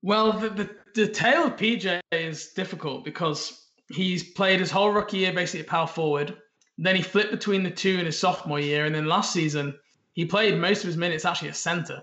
Well, 0.00 0.32
the, 0.32 0.48
the, 0.48 0.70
the 0.94 1.08
tale 1.08 1.48
of 1.48 1.56
PJ 1.56 2.00
is 2.10 2.52
difficult 2.52 3.04
because 3.04 3.68
he's 3.90 4.32
played 4.32 4.60
his 4.60 4.70
whole 4.70 4.92
rookie 4.92 5.18
year 5.18 5.34
basically 5.34 5.60
at 5.60 5.66
power 5.66 5.86
forward 5.86 6.38
then 6.78 6.96
he 6.96 7.02
flipped 7.02 7.30
between 7.30 7.62
the 7.62 7.70
two 7.70 7.98
in 7.98 8.06
his 8.06 8.18
sophomore 8.18 8.60
year, 8.60 8.84
and 8.86 8.94
then 8.94 9.06
last 9.06 9.32
season 9.32 9.74
he 10.14 10.24
played 10.24 10.58
most 10.58 10.80
of 10.80 10.86
his 10.86 10.96
minutes 10.96 11.24
actually 11.24 11.48
at 11.48 11.56
center. 11.56 12.02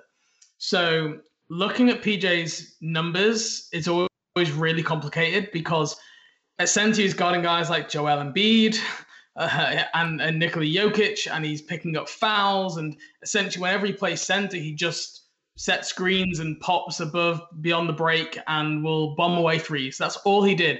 So 0.58 1.20
looking 1.50 1.90
at 1.90 2.02
PJ's 2.02 2.76
numbers, 2.82 3.68
it's 3.72 3.88
always 3.88 4.52
really 4.54 4.84
complicated 4.84 5.50
because 5.52 5.96
at 6.60 6.70
center 6.70 7.02
he's 7.02 7.14
guarding 7.14 7.42
guys 7.42 7.70
like 7.70 7.90
Joel 7.90 8.24
Embiid 8.24 8.78
uh, 9.36 9.84
and, 9.94 10.22
and 10.22 10.40
Nikola 10.40 10.66
Jokic, 10.66 11.28
and 11.32 11.46
he's 11.46 11.62
picking 11.62 11.98
up 11.98 12.08
fouls. 12.08 12.78
And 12.78 12.96
essentially, 13.24 13.62
whenever 13.62 13.86
he 13.86 13.94
plays 13.94 14.22
center, 14.22 14.58
he 14.58 14.74
just 14.74 15.26
sets 15.58 15.90
screens 15.90 16.40
and 16.40 16.60
pops 16.60 17.00
above 17.00 17.42
beyond 17.62 17.88
the 17.88 17.94
break 17.94 18.38
and 18.48 18.84
will 18.84 19.16
bomb 19.16 19.38
away 19.38 19.60
threes. 19.60 19.98
That's 19.98 20.18
all 20.18 20.44
he 20.44 20.56
did. 20.56 20.80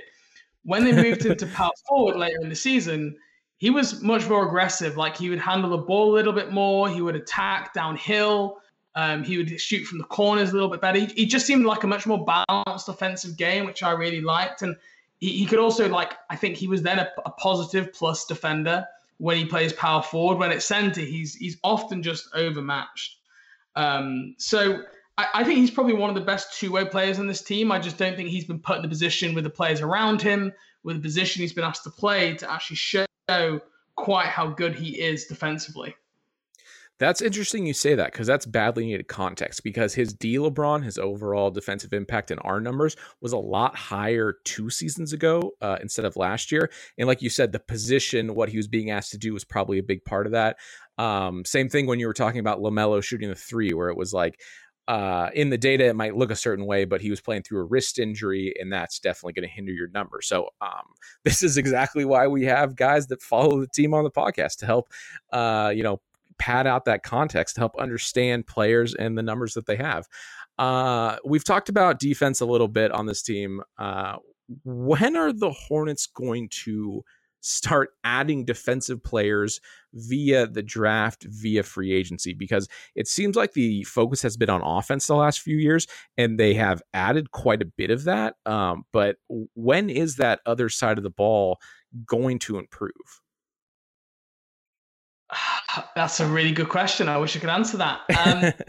When 0.64 0.84
they 0.84 0.92
moved 0.92 1.22
him 1.26 1.36
to 1.38 1.48
power 1.48 1.72
forward 1.88 2.18
later 2.18 2.40
in 2.42 2.50
the 2.50 2.56
season, 2.56 3.16
he 3.62 3.70
was 3.70 4.02
much 4.02 4.28
more 4.28 4.44
aggressive. 4.44 4.98
Like 4.98 5.16
he 5.16 5.30
would 5.30 5.40
handle 5.40 5.70
the 5.70 5.78
ball 5.78 6.12
a 6.12 6.16
little 6.16 6.34
bit 6.34 6.52
more. 6.52 6.90
He 6.90 7.00
would 7.00 7.16
attack 7.16 7.76
downhill. 7.76 8.58
Um, 8.96 9.24
he 9.24 9.38
would 9.38 9.62
shoot 9.62 9.86
from 9.86 10.00
the 10.00 10.04
corners 10.04 10.50
a 10.50 10.54
little 10.54 10.68
bit 10.68 10.82
better. 10.82 10.98
He, 10.98 11.06
he, 11.06 11.26
just 11.28 11.46
seemed 11.46 11.64
like 11.64 11.84
a 11.84 11.88
much 11.88 12.08
more 12.08 12.26
balanced 12.26 12.90
offensive 12.90 13.38
game, 13.38 13.68
which 13.68 13.84
I 13.84 13.92
really 13.92 14.20
liked. 14.20 14.64
And 14.64 14.76
he, 15.20 15.38
he 15.38 15.46
could 15.46 15.60
also 15.60 15.88
like 15.88 16.14
I 16.32 16.38
think 16.38 16.58
he 16.58 16.68
was 16.68 16.82
then 16.82 16.98
a, 16.98 17.08
a, 17.24 17.30
positive 17.30 17.94
plus 17.94 18.26
defender 18.26 18.84
when 19.20 19.38
he 19.38 19.46
plays 19.46 19.74
power 19.74 20.02
forward. 20.02 20.40
When 20.40 20.52
it's 20.52 20.66
center, 20.66 21.02
he's 21.02 21.36
he's 21.36 21.58
often 21.64 22.02
just 22.02 22.30
overmatched. 22.34 23.18
Um, 23.76 24.34
so 24.40 24.82
I, 25.20 25.28
I 25.36 25.44
think 25.44 25.60
he's 25.60 25.72
probably 25.72 25.94
one 25.94 26.10
of 26.10 26.16
the 26.16 26.22
best 26.22 26.60
two 26.60 26.72
way 26.72 26.84
players 26.84 27.20
on 27.20 27.28
this 27.28 27.44
team. 27.44 27.72
I 27.72 27.78
just 27.78 28.00
don't 28.00 28.16
think 28.16 28.30
he's 28.30 28.46
been 28.46 28.60
put 28.60 28.78
in 28.78 28.82
the 28.82 28.90
position 28.90 29.36
with 29.36 29.44
the 29.44 29.52
players 29.52 29.82
around 29.82 30.20
him, 30.20 30.52
with 30.82 30.96
the 30.96 31.02
position 31.04 31.44
he's 31.44 31.54
been 31.54 31.64
asked 31.64 31.84
to 31.84 31.92
play 31.92 32.34
to 32.38 32.52
actually 32.52 32.78
show 32.78 33.06
know 33.32 33.60
quite 33.96 34.28
how 34.28 34.48
good 34.48 34.76
he 34.76 35.00
is 35.00 35.26
defensively. 35.26 35.96
That's 37.00 37.24
interesting 37.24 37.66
you 37.66 37.74
say 37.74 37.96
that 37.96 38.12
because 38.12 38.28
that's 38.28 38.46
badly 38.46 38.86
needed 38.86 39.08
context 39.08 39.64
because 39.64 39.96
his 39.96 40.14
D 40.14 40.36
LeBron, 40.36 40.84
his 40.84 41.00
overall 41.00 41.50
defensive 41.50 41.94
impact 41.94 42.30
in 42.30 42.38
our 42.40 42.62
numbers 42.62 42.96
was 43.22 43.34
a 43.34 43.38
lot 43.38 43.76
higher 43.76 44.36
two 44.46 44.70
seasons 44.70 45.12
ago 45.12 45.54
uh, 45.62 45.80
instead 45.82 46.06
of 46.06 46.16
last 46.16 46.52
year. 46.52 46.70
And 47.00 47.08
like 47.08 47.24
you 47.24 47.32
said, 47.32 47.54
the 47.54 47.60
position, 47.60 48.36
what 48.36 48.50
he 48.50 48.58
was 48.58 48.68
being 48.68 48.92
asked 48.92 49.10
to 49.12 49.18
do 49.18 49.34
was 49.34 49.44
probably 49.44 49.80
a 49.80 49.84
big 49.84 50.06
part 50.06 50.28
of 50.28 50.34
that. 50.34 50.58
Um, 51.00 51.44
same 51.44 51.70
thing 51.70 51.88
when 51.88 52.00
you 52.00 52.06
were 52.06 52.14
talking 52.14 52.40
about 52.40 52.60
LaMelo 52.60 53.04
shooting 53.04 53.30
the 53.30 53.36
three, 53.36 53.74
where 53.74 53.90
it 53.90 53.98
was 53.98 54.14
like, 54.14 54.40
uh, 54.88 55.30
in 55.34 55.50
the 55.50 55.58
data 55.58 55.86
it 55.86 55.96
might 55.96 56.16
look 56.16 56.32
a 56.32 56.36
certain 56.36 56.66
way, 56.66 56.86
but 56.86 57.02
he 57.02 57.10
was 57.10 57.22
playing 57.22 57.44
through 57.44 57.60
a 57.60 57.64
wrist 57.66 58.00
injury, 58.00 58.54
and 58.60 58.72
that's 58.72 59.00
definitely 59.00 59.34
going 59.34 59.48
to 59.48 59.54
hinder 59.54 59.72
your 59.72 59.90
number. 59.90 60.22
So 60.22 60.50
um, 60.62 60.94
this 61.24 61.44
is 61.44 61.58
exactly 61.58 62.06
why 62.06 62.28
we 62.28 62.46
have 62.46 62.76
guys 62.76 63.08
that 63.08 63.22
follow 63.22 63.60
the 63.60 63.68
team 63.68 63.94
on 63.94 64.04
the 64.04 64.12
podcast 64.12 64.58
to 64.58 64.66
help, 64.66 64.90
uh, 65.32 65.72
you 65.74 65.84
know, 65.84 66.02
pad 66.38 66.66
out 66.66 66.86
that 66.86 67.04
context 67.04 67.56
to 67.56 67.62
help 67.62 67.76
understand 67.78 68.48
players 68.48 68.96
and 68.96 69.18
the 69.18 69.22
numbers 69.22 69.54
that 69.54 69.68
they 69.68 69.76
have. 69.76 70.08
Uh, 70.58 71.18
we've 71.24 71.44
talked 71.44 71.70
about 71.70 72.00
defense 72.00 72.42
a 72.42 72.46
little 72.46 72.68
bit 72.68 72.92
on 72.92 73.06
this 73.06 73.22
team. 73.22 73.62
Uh, 73.78 74.18
when 74.64 75.16
are 75.16 75.32
the 75.32 75.52
Hornets 75.52 76.08
going 76.08 76.50
to? 76.64 77.04
Start 77.42 77.90
adding 78.04 78.46
defensive 78.46 79.04
players 79.04 79.60
via 79.94 80.48
the 80.48 80.64
draft, 80.64 81.26
via 81.26 81.64
free 81.64 81.92
agency, 81.92 82.34
because 82.34 82.68
it 82.96 83.08
seems 83.08 83.36
like 83.36 83.54
the 83.54 83.84
focus 83.84 84.22
has 84.22 84.38
been 84.38 84.50
on 84.50 84.62
offense 84.62 85.08
the 85.08 85.16
last 85.16 85.42
few 85.42 85.58
years, 85.58 85.88
and 86.18 86.40
they 86.40 86.54
have 86.54 86.82
added 86.94 87.32
quite 87.32 87.62
a 87.62 87.66
bit 87.66 87.92
of 87.92 88.06
that. 88.06 88.36
Um, 88.46 88.84
but 88.94 89.18
when 89.56 89.90
is 89.90 90.16
that 90.18 90.40
other 90.46 90.70
side 90.70 90.98
of 90.98 91.04
the 91.04 91.10
ball 91.10 91.60
going 92.06 92.40
to 92.40 92.58
improve? 92.58 92.92
That's 95.96 96.20
a 96.20 96.28
really 96.28 96.52
good 96.52 96.70
question. 96.70 97.10
I 97.10 97.18
wish 97.18 97.36
I 97.36 97.40
could 97.40 97.50
answer 97.50 97.78
that. 97.78 98.02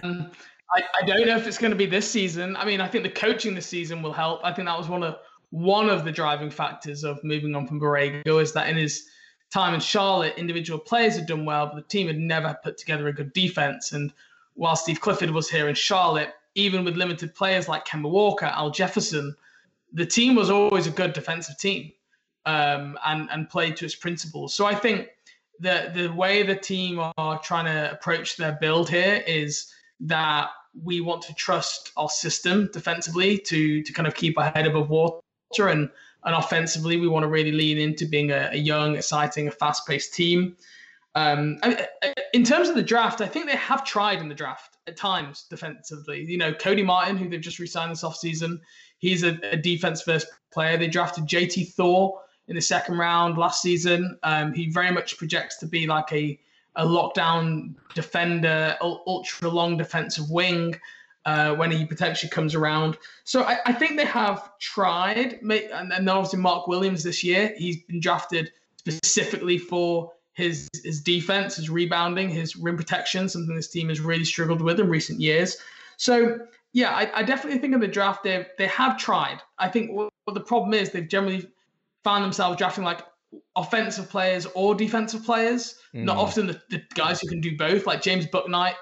Um, 0.02 0.30
I, 0.74 0.82
I 1.02 1.06
don't 1.06 1.26
know 1.26 1.36
if 1.36 1.46
it's 1.46 1.58
going 1.58 1.70
to 1.70 1.76
be 1.76 1.86
this 1.86 2.10
season. 2.10 2.56
I 2.56 2.64
mean, 2.64 2.80
I 2.80 2.88
think 2.88 3.04
the 3.04 3.10
coaching 3.10 3.54
this 3.54 3.66
season 3.66 4.02
will 4.02 4.12
help. 4.12 4.40
I 4.42 4.52
think 4.52 4.66
that 4.66 4.78
was 4.78 4.88
one 4.88 5.02
of 5.02 5.16
one 5.52 5.90
of 5.90 6.04
the 6.04 6.10
driving 6.10 6.50
factors 6.50 7.04
of 7.04 7.22
moving 7.22 7.54
on 7.54 7.66
from 7.66 7.78
Borrego 7.78 8.42
is 8.42 8.54
that 8.54 8.70
in 8.70 8.76
his 8.76 9.06
time 9.52 9.74
in 9.74 9.80
Charlotte, 9.80 10.34
individual 10.38 10.78
players 10.78 11.14
had 11.14 11.26
done 11.26 11.44
well, 11.44 11.66
but 11.66 11.76
the 11.76 11.82
team 11.82 12.06
had 12.06 12.18
never 12.18 12.56
put 12.64 12.78
together 12.78 13.06
a 13.06 13.12
good 13.12 13.34
defense. 13.34 13.92
And 13.92 14.14
while 14.54 14.76
Steve 14.76 15.02
Clifford 15.02 15.30
was 15.30 15.50
here 15.50 15.68
in 15.68 15.74
Charlotte, 15.74 16.32
even 16.54 16.86
with 16.86 16.96
limited 16.96 17.34
players 17.34 17.68
like 17.68 17.86
Kemba 17.86 18.10
Walker, 18.10 18.46
Al 18.46 18.70
Jefferson, 18.70 19.36
the 19.92 20.06
team 20.06 20.34
was 20.34 20.48
always 20.48 20.86
a 20.86 20.90
good 20.90 21.12
defensive 21.12 21.58
team 21.58 21.92
um, 22.46 22.98
and 23.04 23.28
and 23.30 23.50
played 23.50 23.76
to 23.76 23.84
its 23.84 23.94
principles. 23.94 24.54
So 24.54 24.64
I 24.64 24.74
think 24.74 25.08
the 25.60 25.92
the 25.94 26.08
way 26.08 26.42
the 26.42 26.56
team 26.56 26.98
are 27.18 27.38
trying 27.40 27.66
to 27.66 27.92
approach 27.92 28.38
their 28.38 28.56
build 28.58 28.88
here 28.88 29.22
is 29.26 29.70
that 30.00 30.48
we 30.82 31.02
want 31.02 31.20
to 31.22 31.34
trust 31.34 31.92
our 31.98 32.08
system 32.08 32.70
defensively 32.72 33.36
to 33.36 33.82
to 33.82 33.92
kind 33.92 34.08
of 34.08 34.14
keep 34.14 34.38
our 34.38 34.50
head 34.50 34.66
above 34.66 34.88
water 34.88 35.18
and 35.58 35.90
and 36.24 36.34
offensively 36.34 36.98
we 36.98 37.08
want 37.08 37.24
to 37.24 37.28
really 37.28 37.52
lean 37.52 37.78
into 37.78 38.06
being 38.06 38.30
a, 38.30 38.50
a 38.52 38.56
young, 38.56 38.96
exciting, 38.96 39.48
a 39.48 39.50
fast-paced 39.50 40.14
team. 40.14 40.56
Um, 41.14 41.60
in 42.32 42.44
terms 42.44 42.68
of 42.68 42.76
the 42.76 42.82
draft, 42.82 43.20
I 43.20 43.26
think 43.26 43.46
they 43.46 43.56
have 43.56 43.84
tried 43.84 44.20
in 44.20 44.28
the 44.28 44.34
draft 44.34 44.76
at 44.86 44.96
times 44.96 45.46
defensively. 45.50 46.24
You 46.24 46.38
know, 46.38 46.54
Cody 46.54 46.82
Martin, 46.82 47.16
who 47.16 47.28
they've 47.28 47.40
just 47.40 47.58
re-signed 47.58 47.90
this 47.90 48.04
offseason, 48.04 48.60
he's 48.98 49.24
a, 49.24 49.36
a 49.50 49.56
defense-first 49.56 50.28
player. 50.52 50.76
They 50.76 50.86
drafted 50.86 51.26
JT 51.26 51.72
Thor 51.74 52.20
in 52.48 52.54
the 52.54 52.62
second 52.62 52.98
round 52.98 53.36
last 53.36 53.60
season. 53.60 54.16
Um, 54.22 54.52
he 54.52 54.70
very 54.70 54.90
much 54.90 55.18
projects 55.18 55.58
to 55.58 55.66
be 55.66 55.86
like 55.86 56.12
a 56.12 56.38
a 56.76 56.86
lockdown 56.86 57.74
defender, 57.94 58.76
ultra 58.80 59.50
long 59.50 59.76
defensive 59.76 60.30
wing 60.30 60.74
uh, 61.24 61.54
when 61.54 61.70
he 61.70 61.84
potentially 61.84 62.30
comes 62.30 62.54
around. 62.54 62.98
So 63.24 63.42
I, 63.42 63.58
I 63.66 63.72
think 63.72 63.96
they 63.96 64.04
have 64.04 64.58
tried, 64.58 65.38
and 65.42 65.90
then 65.90 66.08
obviously 66.08 66.40
Mark 66.40 66.66
Williams 66.66 67.02
this 67.02 67.22
year, 67.22 67.54
he's 67.56 67.82
been 67.84 68.00
drafted 68.00 68.52
specifically 68.76 69.58
for 69.58 70.12
his 70.34 70.68
his 70.82 71.00
defense, 71.00 71.56
his 71.56 71.70
rebounding, 71.70 72.28
his 72.28 72.56
rim 72.56 72.76
protection, 72.76 73.28
something 73.28 73.54
this 73.54 73.68
team 73.68 73.88
has 73.88 74.00
really 74.00 74.24
struggled 74.24 74.62
with 74.62 74.80
in 74.80 74.88
recent 74.88 75.20
years. 75.20 75.58
So 75.96 76.38
yeah, 76.72 76.90
I, 76.90 77.20
I 77.20 77.22
definitely 77.22 77.60
think 77.60 77.74
in 77.74 77.80
the 77.80 77.88
draft 77.88 78.24
they 78.24 78.46
they 78.58 78.66
have 78.68 78.96
tried. 78.98 79.40
I 79.58 79.68
think 79.68 79.92
what, 79.92 80.10
what 80.24 80.34
the 80.34 80.40
problem 80.40 80.74
is 80.74 80.90
they've 80.90 81.08
generally 81.08 81.46
found 82.02 82.24
themselves 82.24 82.56
drafting 82.56 82.84
like 82.84 83.02
offensive 83.56 84.08
players 84.10 84.46
or 84.54 84.74
defensive 84.74 85.24
players. 85.24 85.78
Mm. 85.94 86.04
Not 86.04 86.16
often 86.16 86.46
the, 86.46 86.60
the, 86.70 86.82
guys 86.94 87.20
who 87.20 87.28
can 87.28 87.40
do 87.40 87.56
both. 87.56 87.86
Like 87.86 88.02
James 88.02 88.26
Bouknight 88.26 88.74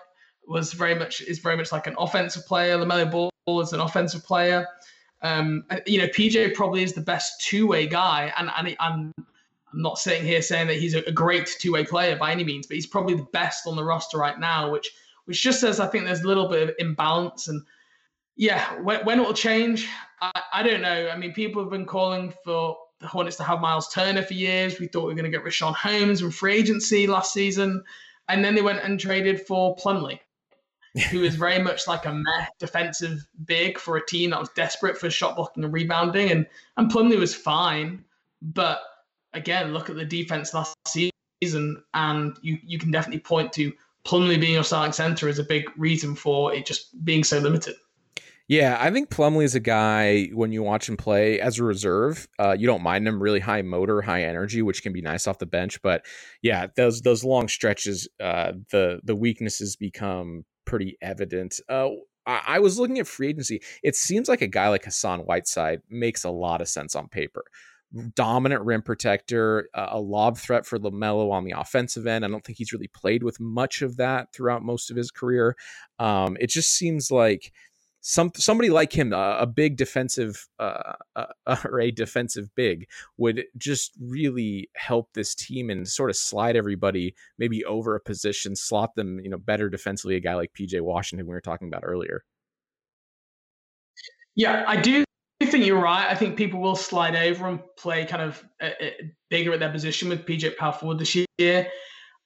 was 0.50 0.72
very 0.72 0.94
much 0.96 1.20
is 1.22 1.38
very 1.38 1.56
much 1.56 1.70
like 1.70 1.86
an 1.86 1.94
offensive 1.96 2.44
player. 2.44 2.76
LaMelo 2.76 3.30
Ball 3.46 3.60
is 3.60 3.72
an 3.72 3.80
offensive 3.80 4.24
player. 4.24 4.66
Um, 5.22 5.64
you 5.86 5.98
know, 5.98 6.08
PJ 6.08 6.54
probably 6.54 6.82
is 6.82 6.92
the 6.92 7.00
best 7.00 7.40
two 7.40 7.66
way 7.68 7.86
guy, 7.86 8.32
and 8.36 8.50
and 8.58 8.76
I'm 8.80 9.14
I'm 9.72 9.82
not 9.82 9.98
sitting 9.98 10.24
here 10.24 10.42
saying 10.42 10.66
that 10.66 10.76
he's 10.76 10.94
a, 10.94 11.12
great 11.12 11.48
two 11.60 11.72
way 11.72 11.84
player 11.84 12.16
by 12.16 12.32
any 12.32 12.42
means, 12.42 12.66
but 12.66 12.74
he's 12.74 12.86
probably 12.86 13.14
the 13.14 13.28
best 13.32 13.66
on 13.66 13.76
the 13.76 13.84
roster 13.84 14.18
right 14.18 14.38
now, 14.38 14.70
which 14.70 14.90
which 15.26 15.40
just 15.40 15.60
says 15.60 15.78
I 15.78 15.86
think 15.86 16.04
there's 16.04 16.22
a 16.22 16.26
little 16.26 16.48
bit 16.48 16.68
of 16.68 16.74
imbalance 16.78 17.48
and. 17.48 17.62
Yeah, 18.36 18.80
when, 18.80 19.04
when 19.04 19.20
it 19.20 19.26
will 19.26 19.34
change, 19.34 19.86
I, 20.22 20.30
I 20.54 20.62
don't 20.62 20.80
know. 20.80 21.10
I 21.12 21.16
mean, 21.18 21.34
people 21.34 21.60
have 21.60 21.70
been 21.70 21.84
calling 21.84 22.32
for 22.42 22.74
the 23.00 23.06
Hornets 23.06 23.36
to 23.36 23.44
have 23.44 23.60
Miles 23.60 23.92
Turner 23.92 24.22
for 24.22 24.32
years. 24.32 24.80
We 24.80 24.86
thought 24.86 25.02
we 25.02 25.08
were 25.08 25.20
going 25.20 25.30
to 25.30 25.36
get 25.36 25.44
Richaun 25.44 25.74
Holmes 25.74 26.22
from 26.22 26.30
free 26.30 26.54
agency 26.54 27.06
last 27.06 27.34
season. 27.34 27.82
And 28.30 28.42
then 28.42 28.54
they 28.54 28.62
went 28.62 28.80
and 28.80 28.98
traded 28.98 29.46
for 29.46 29.76
Plumlee, 29.76 30.20
who 31.10 31.22
is 31.22 31.36
very 31.36 31.60
much 31.60 31.86
like 31.86 32.06
a 32.06 32.12
meh 32.12 32.46
defensive 32.58 33.26
big 33.44 33.78
for 33.78 33.96
a 33.96 34.06
team 34.06 34.30
that 34.30 34.40
was 34.40 34.48
desperate 34.50 34.98
for 34.98 35.10
shot 35.10 35.36
blocking 35.36 35.64
and 35.64 35.72
rebounding. 35.72 36.30
And, 36.30 36.46
and 36.76 36.90
Plumlee 36.90 37.18
was 37.18 37.34
fine. 37.34 38.04
But 38.42 38.80
again, 39.32 39.72
look 39.72 39.90
at 39.90 39.96
the 39.96 40.04
defense 40.04 40.54
last 40.54 40.74
season, 40.86 41.82
and 41.94 42.36
you, 42.42 42.58
you 42.64 42.78
can 42.78 42.90
definitely 42.90 43.20
point 43.20 43.52
to 43.54 43.72
Plumlee 44.04 44.40
being 44.40 44.54
your 44.54 44.64
starting 44.64 44.92
center 44.92 45.28
as 45.28 45.38
a 45.38 45.44
big 45.44 45.64
reason 45.76 46.14
for 46.14 46.54
it 46.54 46.66
just 46.66 47.04
being 47.04 47.22
so 47.22 47.38
limited. 47.38 47.76
Yeah, 48.48 48.78
I 48.80 48.90
think 48.90 49.10
Plumlee 49.10 49.44
is 49.44 49.54
a 49.54 49.60
guy 49.60 50.24
when 50.32 50.50
you 50.50 50.64
watch 50.64 50.88
him 50.88 50.96
play 50.96 51.38
as 51.38 51.60
a 51.60 51.64
reserve, 51.64 52.26
uh, 52.40 52.56
you 52.58 52.66
don't 52.66 52.82
mind 52.82 53.06
him. 53.06 53.22
Really 53.22 53.38
high 53.38 53.62
motor, 53.62 54.02
high 54.02 54.24
energy, 54.24 54.60
which 54.60 54.82
can 54.82 54.92
be 54.92 55.00
nice 55.00 55.28
off 55.28 55.38
the 55.38 55.46
bench. 55.46 55.80
But 55.82 56.04
yeah, 56.42 56.66
those 56.74 57.02
those 57.02 57.22
long 57.22 57.46
stretches, 57.46 58.08
uh, 58.20 58.54
the 58.72 59.00
the 59.04 59.14
weaknesses 59.14 59.76
become 59.76 60.44
pretty 60.64 60.96
evident. 61.00 61.60
Uh, 61.68 61.88
I, 62.26 62.42
I 62.46 62.58
was 62.58 62.78
looking 62.78 62.98
at 62.98 63.06
free 63.06 63.28
agency. 63.28 63.60
It 63.82 63.96
seems 63.96 64.28
like 64.28 64.42
a 64.42 64.46
guy 64.46 64.68
like 64.68 64.84
Hassan 64.84 65.20
Whiteside 65.20 65.82
makes 65.88 66.24
a 66.24 66.30
lot 66.30 66.60
of 66.60 66.68
sense 66.68 66.94
on 66.94 67.08
paper 67.08 67.44
dominant 68.14 68.64
rim 68.64 68.82
protector, 68.82 69.68
a 69.74 69.98
lob 69.98 70.38
threat 70.38 70.64
for 70.64 70.78
LaMelo 70.78 71.32
on 71.32 71.44
the 71.44 71.54
offensive 71.56 72.06
end. 72.06 72.24
I 72.24 72.28
don't 72.28 72.44
think 72.44 72.58
he's 72.58 72.72
really 72.72 72.88
played 72.88 73.22
with 73.22 73.40
much 73.40 73.82
of 73.82 73.96
that 73.96 74.32
throughout 74.32 74.62
most 74.62 74.90
of 74.90 74.96
his 74.96 75.10
career. 75.10 75.56
Um, 75.98 76.36
it 76.40 76.50
just 76.50 76.72
seems 76.72 77.10
like 77.10 77.52
some 78.00 78.32
somebody 78.34 78.70
like 78.70 78.92
him, 78.92 79.12
a 79.12 79.46
big 79.46 79.76
defensive 79.76 80.48
uh, 80.58 80.94
uh, 81.16 81.26
or 81.64 81.80
a 81.80 81.90
defensive 81.90 82.48
big, 82.54 82.88
would 83.18 83.44
just 83.58 83.92
really 84.00 84.70
help 84.74 85.08
this 85.12 85.34
team 85.34 85.70
and 85.70 85.86
sort 85.86 86.10
of 86.10 86.16
slide 86.16 86.56
everybody 86.56 87.14
maybe 87.38 87.64
over 87.64 87.94
a 87.94 88.00
position, 88.00 88.56
slot 88.56 88.94
them, 88.94 89.20
you 89.20 89.30
know, 89.30 89.38
better 89.38 89.68
defensively. 89.68 90.16
A 90.16 90.20
guy 90.20 90.34
like 90.34 90.52
PJ 90.54 90.80
Washington 90.80 91.26
we 91.26 91.32
were 91.32 91.40
talking 91.40 91.68
about 91.68 91.82
earlier. 91.84 92.24
Yeah, 94.34 94.64
I 94.66 94.80
do 94.80 95.04
think 95.44 95.66
you're 95.66 95.80
right. 95.80 96.08
I 96.08 96.14
think 96.14 96.36
people 96.36 96.60
will 96.60 96.76
slide 96.76 97.16
over 97.16 97.48
and 97.48 97.60
play 97.76 98.06
kind 98.06 98.22
of 98.22 98.42
uh, 98.62 98.70
uh, 98.80 98.90
bigger 99.28 99.52
at 99.52 99.60
their 99.60 99.70
position 99.72 100.08
with 100.08 100.24
PJ 100.24 100.56
Power 100.56 100.72
forward 100.72 100.98
this 100.98 101.14
year. 101.14 101.66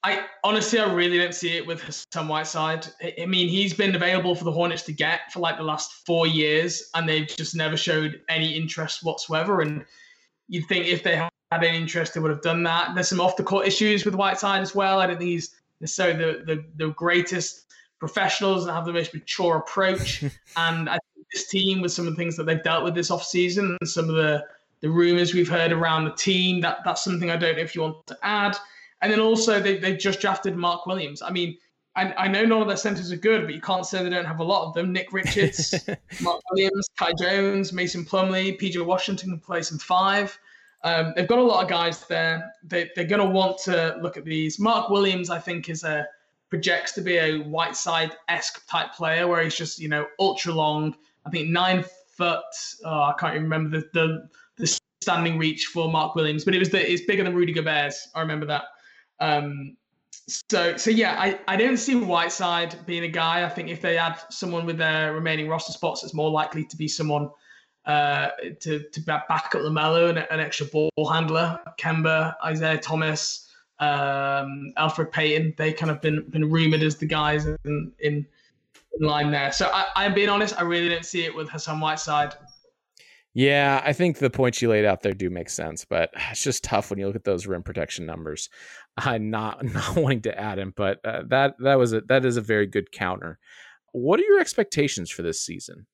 I 0.04 0.26
honestly, 0.44 0.78
I 0.78 0.92
really 0.92 1.16
don't 1.16 1.34
see 1.34 1.56
it 1.56 1.66
with 1.66 1.80
Hassan 1.80 2.28
Whiteside. 2.28 2.86
I 3.18 3.24
mean, 3.24 3.48
he's 3.48 3.72
been 3.72 3.96
available 3.96 4.34
for 4.34 4.44
the 4.44 4.52
Hornets 4.52 4.82
to 4.82 4.92
get 4.92 5.32
for 5.32 5.40
like 5.40 5.56
the 5.56 5.62
last 5.62 6.04
four 6.04 6.26
years, 6.26 6.90
and 6.94 7.08
they've 7.08 7.26
just 7.26 7.56
never 7.56 7.74
showed 7.74 8.20
any 8.28 8.54
interest 8.54 9.02
whatsoever. 9.02 9.62
And 9.62 9.82
you'd 10.48 10.66
think 10.66 10.86
if 10.86 11.02
they 11.02 11.16
had 11.16 11.30
any 11.52 11.78
interest, 11.78 12.12
they 12.12 12.20
would 12.20 12.30
have 12.30 12.42
done 12.42 12.62
that. 12.64 12.94
There's 12.94 13.08
some 13.08 13.20
off 13.20 13.38
the 13.38 13.44
court 13.44 13.66
issues 13.66 14.04
with 14.04 14.14
Whiteside 14.14 14.60
as 14.60 14.74
well. 14.74 15.00
I 15.00 15.06
don't 15.06 15.16
think 15.16 15.30
he's 15.30 15.54
necessarily 15.80 16.18
the, 16.18 16.44
the, 16.44 16.64
the 16.76 16.92
greatest 16.92 17.72
professionals 17.98 18.66
and 18.66 18.76
have 18.76 18.84
the 18.84 18.92
most 18.92 19.14
mature 19.14 19.56
approach. 19.56 20.22
and 20.58 20.90
I 20.90 20.98
think 21.14 21.26
this 21.32 21.48
team, 21.48 21.80
with 21.80 21.92
some 21.92 22.06
of 22.06 22.12
the 22.12 22.18
things 22.18 22.36
that 22.36 22.44
they've 22.44 22.62
dealt 22.62 22.84
with 22.84 22.94
this 22.94 23.10
offseason 23.10 23.78
and 23.80 23.88
some 23.88 24.10
of 24.10 24.16
the, 24.16 24.44
the 24.82 24.90
rumors 24.90 25.32
we've 25.32 25.48
heard 25.48 25.72
around 25.72 26.04
the 26.04 26.12
team, 26.12 26.60
that 26.60 26.80
that's 26.84 27.02
something 27.02 27.30
I 27.30 27.38
don't 27.38 27.56
know 27.56 27.62
if 27.62 27.74
you 27.74 27.80
want 27.80 28.06
to 28.08 28.18
add. 28.22 28.54
And 29.04 29.12
then 29.12 29.20
also 29.20 29.60
they 29.60 29.76
they 29.76 29.94
just 29.94 30.18
drafted 30.18 30.56
Mark 30.56 30.86
Williams. 30.86 31.20
I 31.20 31.28
mean, 31.28 31.58
I, 31.94 32.14
I 32.14 32.26
know 32.26 32.46
none 32.46 32.62
of 32.62 32.68
their 32.68 32.78
centers 32.78 33.12
are 33.12 33.16
good, 33.16 33.44
but 33.44 33.54
you 33.54 33.60
can't 33.60 33.84
say 33.84 34.02
they 34.02 34.08
don't 34.08 34.24
have 34.24 34.40
a 34.40 34.44
lot 34.44 34.66
of 34.66 34.72
them. 34.72 34.94
Nick 34.94 35.12
Richards, 35.12 35.74
Mark 36.22 36.40
Williams, 36.50 36.88
Kai 36.96 37.12
Jones, 37.20 37.70
Mason 37.70 38.02
Plumlee, 38.02 38.58
PJ 38.58 38.82
Washington 38.82 39.28
can 39.28 39.40
play 39.40 39.60
some 39.60 39.76
five. 39.76 40.38
Um, 40.84 41.12
they've 41.14 41.28
got 41.28 41.38
a 41.38 41.42
lot 41.42 41.62
of 41.62 41.68
guys 41.68 42.06
there. 42.06 42.50
They, 42.62 42.90
they're 42.96 43.04
going 43.04 43.20
to 43.20 43.28
want 43.28 43.58
to 43.64 43.98
look 44.00 44.16
at 44.16 44.24
these. 44.24 44.58
Mark 44.58 44.88
Williams, 44.88 45.28
I 45.28 45.38
think, 45.38 45.68
is 45.68 45.84
a 45.84 46.08
projects 46.48 46.92
to 46.92 47.02
be 47.02 47.18
a 47.18 47.40
Whiteside 47.40 48.16
esque 48.28 48.66
type 48.66 48.94
player 48.94 49.28
where 49.28 49.44
he's 49.44 49.54
just 49.54 49.78
you 49.78 49.90
know 49.90 50.06
ultra 50.18 50.54
long. 50.54 50.96
I 51.26 51.30
think 51.30 51.50
nine 51.50 51.84
foot. 52.16 52.40
Oh, 52.86 53.02
I 53.02 53.14
can't 53.18 53.34
even 53.34 53.42
remember 53.42 53.80
the, 53.80 53.86
the 53.92 54.28
the 54.56 54.80
standing 55.02 55.36
reach 55.36 55.66
for 55.66 55.90
Mark 55.90 56.14
Williams, 56.14 56.46
but 56.46 56.54
it 56.54 56.58
was 56.58 56.70
the 56.70 56.90
it's 56.90 57.04
bigger 57.04 57.22
than 57.22 57.34
Rudy 57.34 57.52
Gobert's. 57.52 58.08
I 58.14 58.20
remember 58.22 58.46
that. 58.46 58.64
Um, 59.24 59.76
so 60.26 60.76
so 60.76 60.90
yeah, 60.90 61.16
I, 61.18 61.38
I 61.48 61.56
don't 61.56 61.76
see 61.76 61.94
Whiteside 61.94 62.76
being 62.86 63.04
a 63.04 63.08
guy. 63.08 63.44
I 63.44 63.48
think 63.48 63.68
if 63.68 63.80
they 63.80 63.98
add 63.98 64.20
someone 64.30 64.64
with 64.64 64.78
their 64.78 65.12
remaining 65.12 65.48
roster 65.48 65.72
spots, 65.72 66.02
it's 66.02 66.14
more 66.14 66.30
likely 66.30 66.64
to 66.64 66.76
be 66.76 66.88
someone 66.88 67.30
uh, 67.86 68.28
to 68.60 68.80
to 68.90 69.00
back 69.02 69.26
up 69.28 69.52
LaMelo 69.52 70.10
and 70.10 70.18
an 70.18 70.40
extra 70.40 70.66
ball 70.66 70.90
handler. 71.12 71.58
Kemba, 71.78 72.34
Isaiah 72.44 72.78
Thomas, 72.78 73.50
um, 73.80 74.72
Elfrid 74.78 75.12
Payton. 75.12 75.54
They 75.58 75.72
kind 75.72 75.90
of 75.90 76.00
been 76.00 76.24
been 76.30 76.50
rumored 76.50 76.82
as 76.82 76.96
the 76.96 77.06
guys 77.06 77.46
in 77.46 77.92
in, 77.98 78.26
in 78.98 79.06
line 79.06 79.30
there. 79.30 79.52
So 79.52 79.70
I, 79.72 79.86
I'm 79.96 80.14
being 80.14 80.30
honest, 80.30 80.54
I 80.58 80.62
really 80.62 80.88
don't 80.88 81.04
see 81.04 81.24
it 81.24 81.34
with 81.34 81.50
Hassan 81.50 81.80
Whiteside. 81.80 82.34
Yeah, 83.34 83.82
I 83.84 83.92
think 83.92 84.18
the 84.18 84.30
points 84.30 84.62
you 84.62 84.68
laid 84.68 84.84
out 84.84 85.02
there 85.02 85.12
do 85.12 85.28
make 85.28 85.50
sense, 85.50 85.84
but 85.84 86.10
it's 86.30 86.42
just 86.42 86.64
tough 86.64 86.90
when 86.90 86.98
you 86.98 87.06
look 87.06 87.16
at 87.16 87.24
those 87.24 87.46
rim 87.46 87.62
protection 87.62 88.06
numbers. 88.06 88.48
I'm 88.96 89.30
not 89.30 89.64
not 89.74 89.96
wanting 89.96 90.22
to 90.22 90.38
add 90.38 90.58
him, 90.58 90.72
but 90.76 91.00
uh, 91.04 91.22
that 91.28 91.56
that 91.58 91.74
was 91.74 91.92
a 91.92 92.00
that 92.02 92.24
is 92.24 92.36
a 92.36 92.42
very 92.42 92.66
good 92.66 92.92
counter. 92.92 93.38
What 93.92 94.18
are 94.18 94.24
your 94.24 94.40
expectations 94.40 95.10
for 95.10 95.22
this 95.22 95.40
season? 95.40 95.86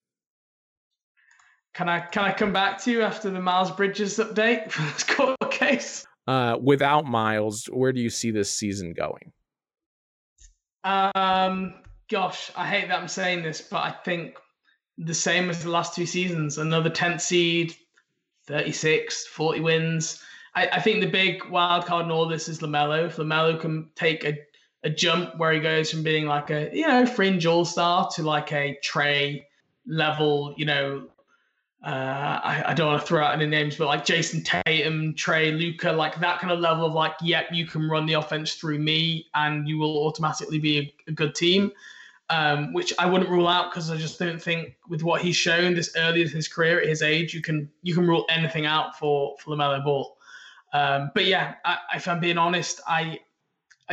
Can 1.73 1.89
I 1.89 2.01
can 2.01 2.25
I 2.25 2.33
come 2.33 2.53
back 2.53 2.81
to 2.83 2.91
you 2.91 3.03
after 3.03 3.31
the 3.31 3.41
Miles 3.41 3.71
Bridges 3.71 4.19
update 4.19 4.71
for 4.71 4.83
this 4.83 5.05
court 5.17 5.39
case? 5.51 6.07
Uh, 6.27 6.57
without 6.61 7.07
Miles, 7.07 7.67
where 7.73 7.93
do 7.93 8.01
you 8.01 8.11
see 8.11 8.31
this 8.31 8.53
season 8.53 8.93
going? 8.93 9.33
Um, 10.85 11.75
gosh, 12.11 12.51
I 12.57 12.67
hate 12.67 12.89
that 12.89 13.01
I'm 13.01 13.09
saying 13.09 13.43
this, 13.43 13.61
but 13.61 13.79
I 13.79 13.91
think 13.91 14.37
the 15.01 15.15
same 15.15 15.49
as 15.49 15.63
the 15.63 15.71
last 15.71 15.95
two 15.95 16.07
seasons. 16.07 16.59
Another 16.59 16.91
10th 16.91 17.23
seed, 17.23 17.75
36, 18.47 19.27
40 19.27 19.61
wins. 19.61 20.23
I, 20.55 20.67
I 20.67 20.81
think 20.81 21.01
the 21.01 21.09
big 21.09 21.45
wild 21.47 21.87
card 21.87 22.07
in 22.07 22.13
all 22.13 22.29
this 22.29 22.49
is 22.49 22.61
LaMelo. 22.61 23.07
If 23.07 23.17
LaMelo 23.17 23.59
can 23.59 23.89
take 23.95 24.25
a, 24.25 24.39
a 24.85 24.91
jump 24.91 25.37
where 25.39 25.53
he 25.53 25.61
goes 25.61 25.91
from 25.91 26.03
being 26.03 26.27
like 26.27 26.51
a, 26.51 26.71
you 26.73 26.87
know, 26.87 27.07
fringe 27.07 27.47
all 27.47 27.65
star 27.65 28.11
to 28.15 28.23
like 28.23 28.53
a 28.53 28.79
Trae 28.85 29.45
level, 29.87 30.55
you 30.57 30.67
know, 30.67 31.09
uh, 31.83 32.41
I, 32.45 32.65
I, 32.67 32.75
don't 32.75 32.89
want 32.89 33.01
to 33.01 33.07
throw 33.07 33.25
out 33.25 33.33
any 33.33 33.47
names, 33.47 33.77
but 33.77 33.87
like 33.87 34.05
Jayson 34.05 34.45
Tatum, 34.45 35.15
Trae, 35.15 35.59
Luka, 35.59 35.91
like 35.91 36.21
that 36.21 36.39
kind 36.39 36.53
of 36.53 36.61
level 36.61 36.85
of 36.85 36.93
like, 36.93 37.15
yep, 37.23 37.47
you 37.51 37.65
can 37.65 37.89
run 37.89 38.05
the 38.05 38.13
offense 38.15 38.53
through 38.57 38.81
me 38.81 39.29
and 39.35 39.67
you 39.67 39.79
will 39.79 40.07
automatically 40.07 40.59
be 40.59 40.79
a, 40.79 40.95
a 41.09 41.13
good 41.13 41.35
team. 41.35 41.73
Um, 42.33 42.73
which 42.73 42.95
I 42.97 43.07
wouldn't 43.07 43.29
rule 43.29 43.49
out 43.49 43.73
because 43.73 43.91
I 43.91 43.97
just 43.97 44.17
don't 44.21 44.41
think 44.41 44.77
with 44.89 45.03
what 45.03 45.21
he's 45.21 45.35
shown 45.35 45.75
this 45.75 45.91
early 45.97 46.23
in 46.23 46.29
his 46.29 46.47
career 46.47 46.81
at 46.81 46.87
his 46.87 47.03
age, 47.03 47.35
you 47.35 47.43
can 47.43 47.69
you 47.83 47.93
can 47.93 48.07
rule 48.07 48.25
anything 48.29 48.67
out 48.67 48.97
for 48.97 49.35
for 49.41 49.51
Lamelo 49.51 49.83
Ball. 49.83 50.17
Um, 50.73 51.11
but 51.13 51.25
yeah, 51.25 51.55
I, 51.65 51.79
if 51.97 52.07
I'm 52.07 52.21
being 52.21 52.39
honest, 52.39 52.81
I 52.87 53.19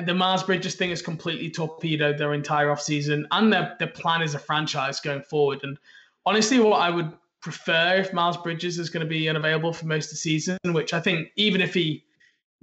the 0.06 0.14
Miles 0.14 0.44
Bridges 0.44 0.76
thing 0.76 0.92
is 0.92 1.02
completely 1.02 1.50
torpedoed 1.50 2.18
their 2.18 2.34
entire 2.34 2.68
offseason 2.68 3.26
and 3.32 3.52
their, 3.52 3.76
their 3.80 3.88
plan 3.88 4.22
as 4.22 4.36
a 4.36 4.40
franchise 4.40 5.00
going 5.00 5.24
forward. 5.24 5.60
And 5.64 5.78
honestly, 6.26 6.60
what 6.60 6.80
I 6.80 6.90
would 6.90 7.12
prefer 7.42 7.96
if 7.98 8.14
Miles 8.14 8.38
Bridges 8.38 8.78
is 8.78 8.90
going 8.90 9.06
to 9.06 9.10
be 9.10 9.28
unavailable 9.28 9.74
for 9.74 9.88
most 9.88 10.06
of 10.06 10.12
the 10.12 10.18
season, 10.18 10.58
which 10.66 10.94
I 10.94 11.00
think 11.00 11.30
even 11.36 11.62
if 11.62 11.74
he 11.74 12.04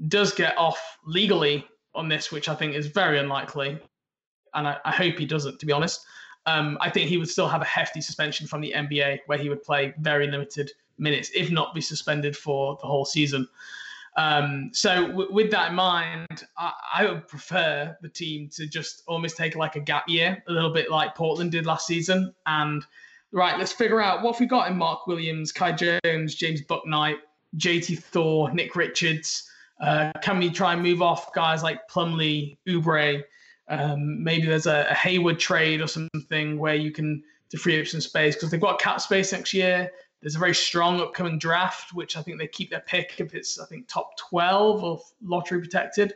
does 0.08 0.32
get 0.32 0.56
off 0.56 0.98
legally 1.06 1.66
on 1.94 2.08
this, 2.08 2.30
which 2.30 2.48
I 2.48 2.54
think 2.54 2.74
is 2.74 2.86
very 2.86 3.18
unlikely, 3.18 3.80
and 4.54 4.66
I, 4.66 4.78
I 4.84 4.92
hope 4.92 5.18
he 5.18 5.26
doesn't, 5.26 5.60
to 5.60 5.66
be 5.66 5.72
honest, 5.72 6.04
um, 6.46 6.76
I 6.80 6.90
think 6.90 7.08
he 7.08 7.16
would 7.16 7.28
still 7.28 7.48
have 7.48 7.62
a 7.62 7.66
hefty 7.66 8.00
suspension 8.00 8.46
from 8.46 8.60
the 8.60 8.72
NBA 8.76 9.20
where 9.26 9.38
he 9.38 9.48
would 9.48 9.62
play 9.62 9.94
very 9.98 10.30
limited 10.30 10.72
minutes, 10.98 11.30
if 11.34 11.50
not 11.50 11.74
be 11.74 11.80
suspended 11.80 12.36
for 12.36 12.78
the 12.80 12.86
whole 12.86 13.04
season. 13.04 13.48
Um, 14.16 14.70
so 14.72 15.08
w- 15.08 15.32
with 15.32 15.50
that 15.50 15.70
in 15.70 15.74
mind, 15.74 16.44
I-, 16.56 16.72
I, 16.94 17.06
would 17.06 17.26
prefer 17.26 17.96
the 18.00 18.08
team 18.08 18.48
to 18.50 18.66
just 18.66 19.02
almost 19.08 19.36
take 19.36 19.56
like 19.56 19.74
a 19.74 19.80
gap 19.80 20.08
year, 20.08 20.40
a 20.46 20.52
little 20.52 20.70
bit 20.70 20.88
like 20.88 21.16
Portland 21.16 21.50
did 21.50 21.66
last 21.66 21.86
season, 21.86 22.32
and 22.46 22.84
right, 23.32 23.58
let's 23.58 23.72
figure 23.72 24.00
out 24.00 24.22
what 24.22 24.38
we 24.38 24.46
got 24.46 24.70
in 24.70 24.76
Mark 24.76 25.08
Williams, 25.08 25.50
Kai 25.50 25.72
Jones, 25.72 26.36
James 26.36 26.62
Bouknight, 26.62 27.16
JT 27.56 27.98
Thor, 27.98 28.52
Nick 28.52 28.76
Richards. 28.76 29.50
Uh, 29.80 30.12
can 30.22 30.38
we 30.38 30.48
try 30.48 30.74
and 30.74 30.82
move 30.82 31.02
off 31.02 31.32
guys 31.32 31.64
like 31.64 31.88
Plumlee, 31.88 32.56
Oubre? 32.68 33.20
Um, 33.68 34.22
maybe 34.22 34.46
there's 34.46 34.66
a, 34.66 34.86
a, 34.90 34.94
Hayward 34.94 35.38
trade 35.38 35.80
or 35.80 35.86
something 35.86 36.58
where 36.58 36.74
you 36.74 36.92
can 36.92 37.22
to 37.50 37.56
free 37.56 37.80
up 37.80 37.86
some 37.86 38.00
space 38.00 38.34
because 38.34 38.50
they've 38.50 38.60
got 38.60 38.78
cap 38.78 39.00
space 39.00 39.32
next 39.32 39.54
year. 39.54 39.90
There's 40.20 40.36
a 40.36 40.38
very 40.38 40.54
strong 40.54 41.00
upcoming 41.00 41.38
draft, 41.38 41.94
which 41.94 42.16
I 42.16 42.22
think 42.22 42.38
they 42.38 42.46
keep 42.46 42.70
their 42.70 42.80
pick 42.80 43.20
if 43.20 43.34
it's 43.34 43.58
I 43.58 43.66
think 43.66 43.88
top 43.88 44.16
12 44.18 44.84
or 44.84 45.00
lottery 45.22 45.60
protected. 45.60 46.12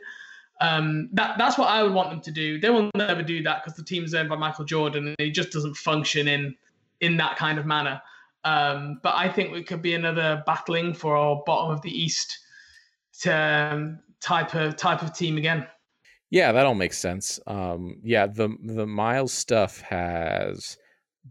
Um, 0.61 1.09
that 1.13 1.37
that's 1.37 1.57
what 1.57 1.69
I 1.69 1.81
would 1.81 1.93
want 1.93 2.09
them 2.09 2.21
to 2.21 2.31
do. 2.31 2.59
They 2.59 2.69
will 2.69 2.91
never 2.95 3.23
do 3.23 3.41
that 3.43 3.63
because 3.63 3.77
the 3.77 3.83
team's 3.83 4.13
owned 4.13 4.29
by 4.29 4.35
Michael 4.35 4.65
Jordan 4.65 5.07
and 5.07 5.15
he 5.17 5.31
just 5.31 5.51
doesn't 5.51 5.75
function 5.75 6.27
in 6.27 6.55
in 7.01 7.17
that 7.17 7.37
kind 7.37 7.57
of 7.57 7.65
manner. 7.65 8.01
Um, 8.43 8.99
but 9.03 9.15
I 9.15 9.29
think 9.29 9.55
it 9.55 9.67
could 9.67 9.81
be 9.81 9.93
another 9.93 10.43
battling 10.45 10.93
for 10.93 11.15
our 11.15 11.41
bottom 11.45 11.71
of 11.71 11.81
the 11.81 11.91
East 11.91 12.39
to, 13.21 13.33
um, 13.33 13.99
type 14.21 14.55
of 14.55 14.75
type 14.75 15.01
of 15.01 15.13
team 15.13 15.37
again. 15.37 15.67
Yeah, 16.31 16.51
that 16.51 16.65
all 16.65 16.75
makes 16.75 16.97
sense. 16.97 17.39
Um, 17.47 17.97
yeah, 18.03 18.27
the 18.27 18.55
the 18.63 18.85
Miles 18.85 19.33
stuff 19.33 19.81
has 19.81 20.77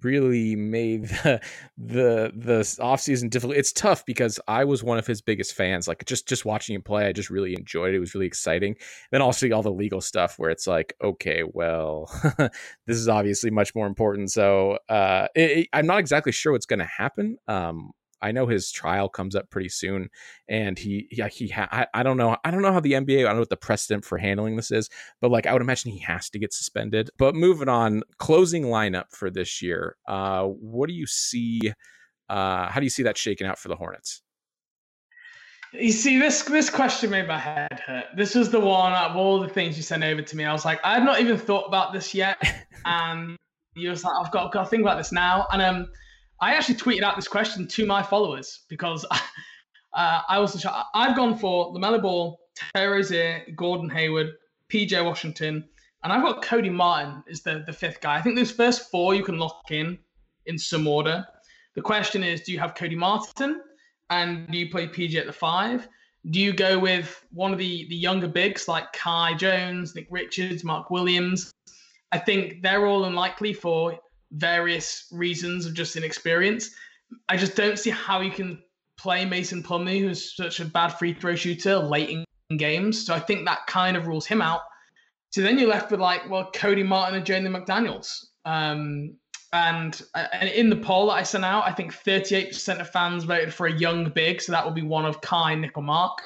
really 0.03 0.55
made 0.57 1.05
the 1.25 1.41
the 1.77 2.33
the 2.35 2.61
offseason 2.81 3.31
difficult. 3.31 3.57
It's 3.57 3.73
tough 3.73 4.05
because 4.07 4.41
I 4.49 4.65
was 4.65 4.83
one 4.83 4.99
of 4.99 5.07
his 5.07 5.21
biggest 5.21 5.55
fans. 5.55 5.87
Like 5.87 6.05
just 6.05 6.29
just 6.29 6.45
watching 6.45 6.75
him 6.75 6.83
play, 6.83 7.07
I 7.07 7.13
just 7.13 7.31
really 7.31 7.55
enjoyed 7.55 7.95
it. 7.95 7.97
It 7.97 8.01
was 8.01 8.15
really 8.15 8.27
exciting. 8.27 8.77
Then 9.13 9.23
also 9.23 9.49
all 9.53 9.63
the 9.63 9.71
legal 9.71 10.01
stuff 10.01 10.39
where 10.39 10.51
it's 10.51 10.67
like, 10.67 10.95
okay, 11.03 11.45
well, 11.47 12.11
this 12.87 12.97
is 12.97 13.09
obviously 13.09 13.51
much 13.51 13.75
more 13.77 13.87
important. 13.87 14.33
So 14.33 14.79
uh, 14.89 15.29
it, 15.37 15.51
it, 15.51 15.69
I'm 15.73 15.87
not 15.87 16.01
exactly 16.01 16.33
sure 16.33 16.53
what's 16.53 16.67
going 16.67 16.81
to 16.81 16.85
happen. 16.87 17.39
Um, 17.47 17.93
I 18.21 18.33
know 18.33 18.47
his 18.47 18.71
trial 18.71 19.09
comes 19.09 19.35
up 19.35 19.51
pretty 19.51 19.69
soon, 19.69 20.09
and 20.49 20.79
he 20.79 21.09
yeah 21.11 21.29
he 21.29 21.49
ha- 21.49 21.69
I, 21.71 21.87
I 21.95 22.03
don't 22.03 22.17
know 22.17 22.37
I 22.45 22.51
don't 22.51 22.63
know 22.63 22.73
how 22.73 22.81
the 22.81 22.93
NBA 22.93 23.21
I 23.21 23.23
don't 23.23 23.35
know 23.35 23.41
what 23.41 23.51
the 23.51 23.57
precedent 23.57 24.05
for 24.05 24.19
handling 24.19 24.57
this 24.57 24.71
is, 24.71 24.89
but 25.21 25.31
like 25.31 25.47
I 25.47 25.53
would 25.53 25.63
imagine 25.63 25.93
he 25.93 26.01
has 26.01 26.31
to 26.31 26.39
get 26.39 26.53
suspended. 26.53 27.11
But 27.19 27.35
moving 27.35 27.69
on, 27.69 28.03
closing 28.19 28.65
lineup 28.65 29.11
for 29.11 29.31
this 29.31 29.63
year. 29.63 29.97
Uh, 30.07 30.45
what 30.45 30.89
do 30.89 30.95
you 30.95 31.07
see? 31.07 31.61
Uh, 32.29 32.69
how 32.69 32.81
do 32.81 32.85
you 32.85 32.91
see 32.91 33.05
that 33.05 33.17
shaking 33.17 33.47
out 33.47 33.59
for 33.59 33.69
the 33.69 33.77
Hornets? 33.77 34.23
You 35.73 35.93
see, 35.93 36.19
this 36.19 36.43
this 36.43 36.71
question 36.71 37.11
made 37.11 37.29
my 37.29 37.39
head 37.39 37.83
hurt. 37.87 38.07
This 38.17 38.35
was 38.35 38.51
the 38.51 38.61
one 38.61 38.93
out 38.93 39.11
of 39.11 39.17
all 39.17 39.41
the 39.41 39.49
things 39.49 39.77
you 39.77 39.83
sent 39.83 40.03
over 40.03 40.23
to 40.23 40.37
me. 40.37 40.45
I 40.45 40.53
was 40.53 40.65
like, 40.65 40.81
I 40.83 40.95
had 40.95 41.05
not 41.05 41.21
even 41.21 41.37
thought 41.37 41.67
about 41.67 41.93
this 41.93 42.15
yet, 42.15 42.39
and 42.87 43.37
you 43.75 43.91
was 43.91 44.03
like, 44.03 44.15
I've 44.19 44.33
got, 44.33 44.47
I've 44.47 44.53
got 44.53 44.65
to 44.65 44.71
think 44.71 44.83
about 44.83 44.97
this 44.97 45.13
now, 45.13 45.47
and 45.53 45.61
um 45.61 45.89
I 46.41 46.55
actually 46.55 46.77
tweeted 46.77 47.03
out 47.03 47.17
this 47.17 47.29
question 47.29 47.67
to 47.67 47.87
my 47.87 48.03
followers 48.03 48.61
because 48.69 49.05
uh, 49.11 50.21
I 50.29 50.39
was 50.39 50.65
I've 50.95 51.17
gone 51.17 51.37
for 51.37 51.75
LaMelo 51.75 52.01
Ball, 52.01 52.39
Terry 52.75 52.97
Rozier, 52.97 53.45
Gordon 53.57 53.89
Hayward, 53.91 54.33
PJ 54.69 55.05
Washington, 55.05 55.65
and 56.05 56.13
I've 56.13 56.23
got 56.23 56.43
Cody 56.43 56.71
Martin 56.71 57.23
as 57.31 57.43
the, 57.43 57.65
the 57.67 57.73
fifth 57.73 58.01
guy. 58.01 58.17
I 58.17 58.23
think 58.23 58.37
those 58.37 58.53
first 58.53 58.91
four 58.91 59.15
you 59.15 59.25
can 59.25 59.39
lock 59.39 59.71
in 59.71 59.99
in 60.47 60.59
some 60.59 60.87
order. 60.87 61.27
The 61.75 61.83
question 61.83 62.23
is, 62.23 62.43
do 62.43 62.53
you 62.53 62.59
have 62.59 62.75
Cody 62.75 62.97
Martin 62.97 63.61
and 64.11 64.47
do 64.49 64.59
you 64.59 64.71
play 64.71 64.87
PJ 64.87 65.17
at 65.17 65.27
the 65.27 65.33
five? 65.33 65.89
Do 66.31 66.41
you 66.41 66.53
go 66.53 66.79
with 66.79 67.25
one 67.33 67.53
of 67.53 67.59
the, 67.59 67.87
the 67.89 67.97
younger 67.97 68.29
bigs 68.29 68.69
like 68.69 68.93
Kai 68.93 69.35
Jones, 69.35 69.95
Nick 69.95 70.09
Richards, 70.11 70.65
Mark 70.65 70.91
Williams? 70.91 71.53
I 72.13 72.19
think 72.19 72.63
they're 72.63 72.87
all 72.87 73.05
unlikely 73.05 73.53
for 73.53 73.99
various 74.33 75.09
reasons 75.13 75.67
of 75.67 75.75
just 75.75 75.97
inexperience. 75.97 76.71
I 77.29 77.37
just 77.37 77.57
don't 77.57 77.79
see 77.79 77.91
how 77.91 78.21
you 78.21 78.31
can 78.31 78.63
play 78.99 79.25
Mason 79.25 79.63
Plumlee, 79.63 80.01
who's 80.01 80.37
such 80.37 80.61
a 80.61 80.65
bad 80.65 80.89
free 80.89 81.15
throw 81.15 81.35
shooter, 81.35 81.77
late 81.77 82.11
in 82.11 82.57
games. 82.57 83.07
So 83.07 83.15
I 83.15 83.21
think 83.21 83.47
that 83.47 83.67
kind 83.67 83.97
of 83.97 84.07
rules 84.07 84.27
him 84.27 84.43
out. 84.43 84.61
So 85.31 85.43
then 85.43 85.59
you're 85.59 85.69
left 85.69 85.91
with 85.91 86.01
like, 86.01 86.29
well, 86.29 86.51
Cody 86.55 86.83
Martin 86.83 87.17
and 87.17 87.27
Jalen 87.27 87.55
McDaniels. 87.57 88.27
Um, 88.45 89.17
and, 89.53 90.03
uh, 90.15 90.27
and 90.33 90.49
in 90.51 90.69
the 90.69 90.77
poll 90.77 91.07
that 91.07 91.15
I 91.15 91.23
sent 91.23 91.45
out, 91.45 91.65
I 91.67 91.73
think 91.73 91.95
38% 91.95 92.81
of 92.81 92.91
fans 92.91 93.25
voted 93.25 93.53
for 93.53 93.67
a 93.67 93.73
young 93.73 94.11
big. 94.11 94.41
So 94.43 94.53
that 94.53 94.65
would 94.65 94.75
be 94.75 94.83
one 94.83 95.07
of 95.07 95.21
Kai, 95.21 95.55
Nick, 95.55 95.77
or 95.77 95.83
Mark. 95.83 96.19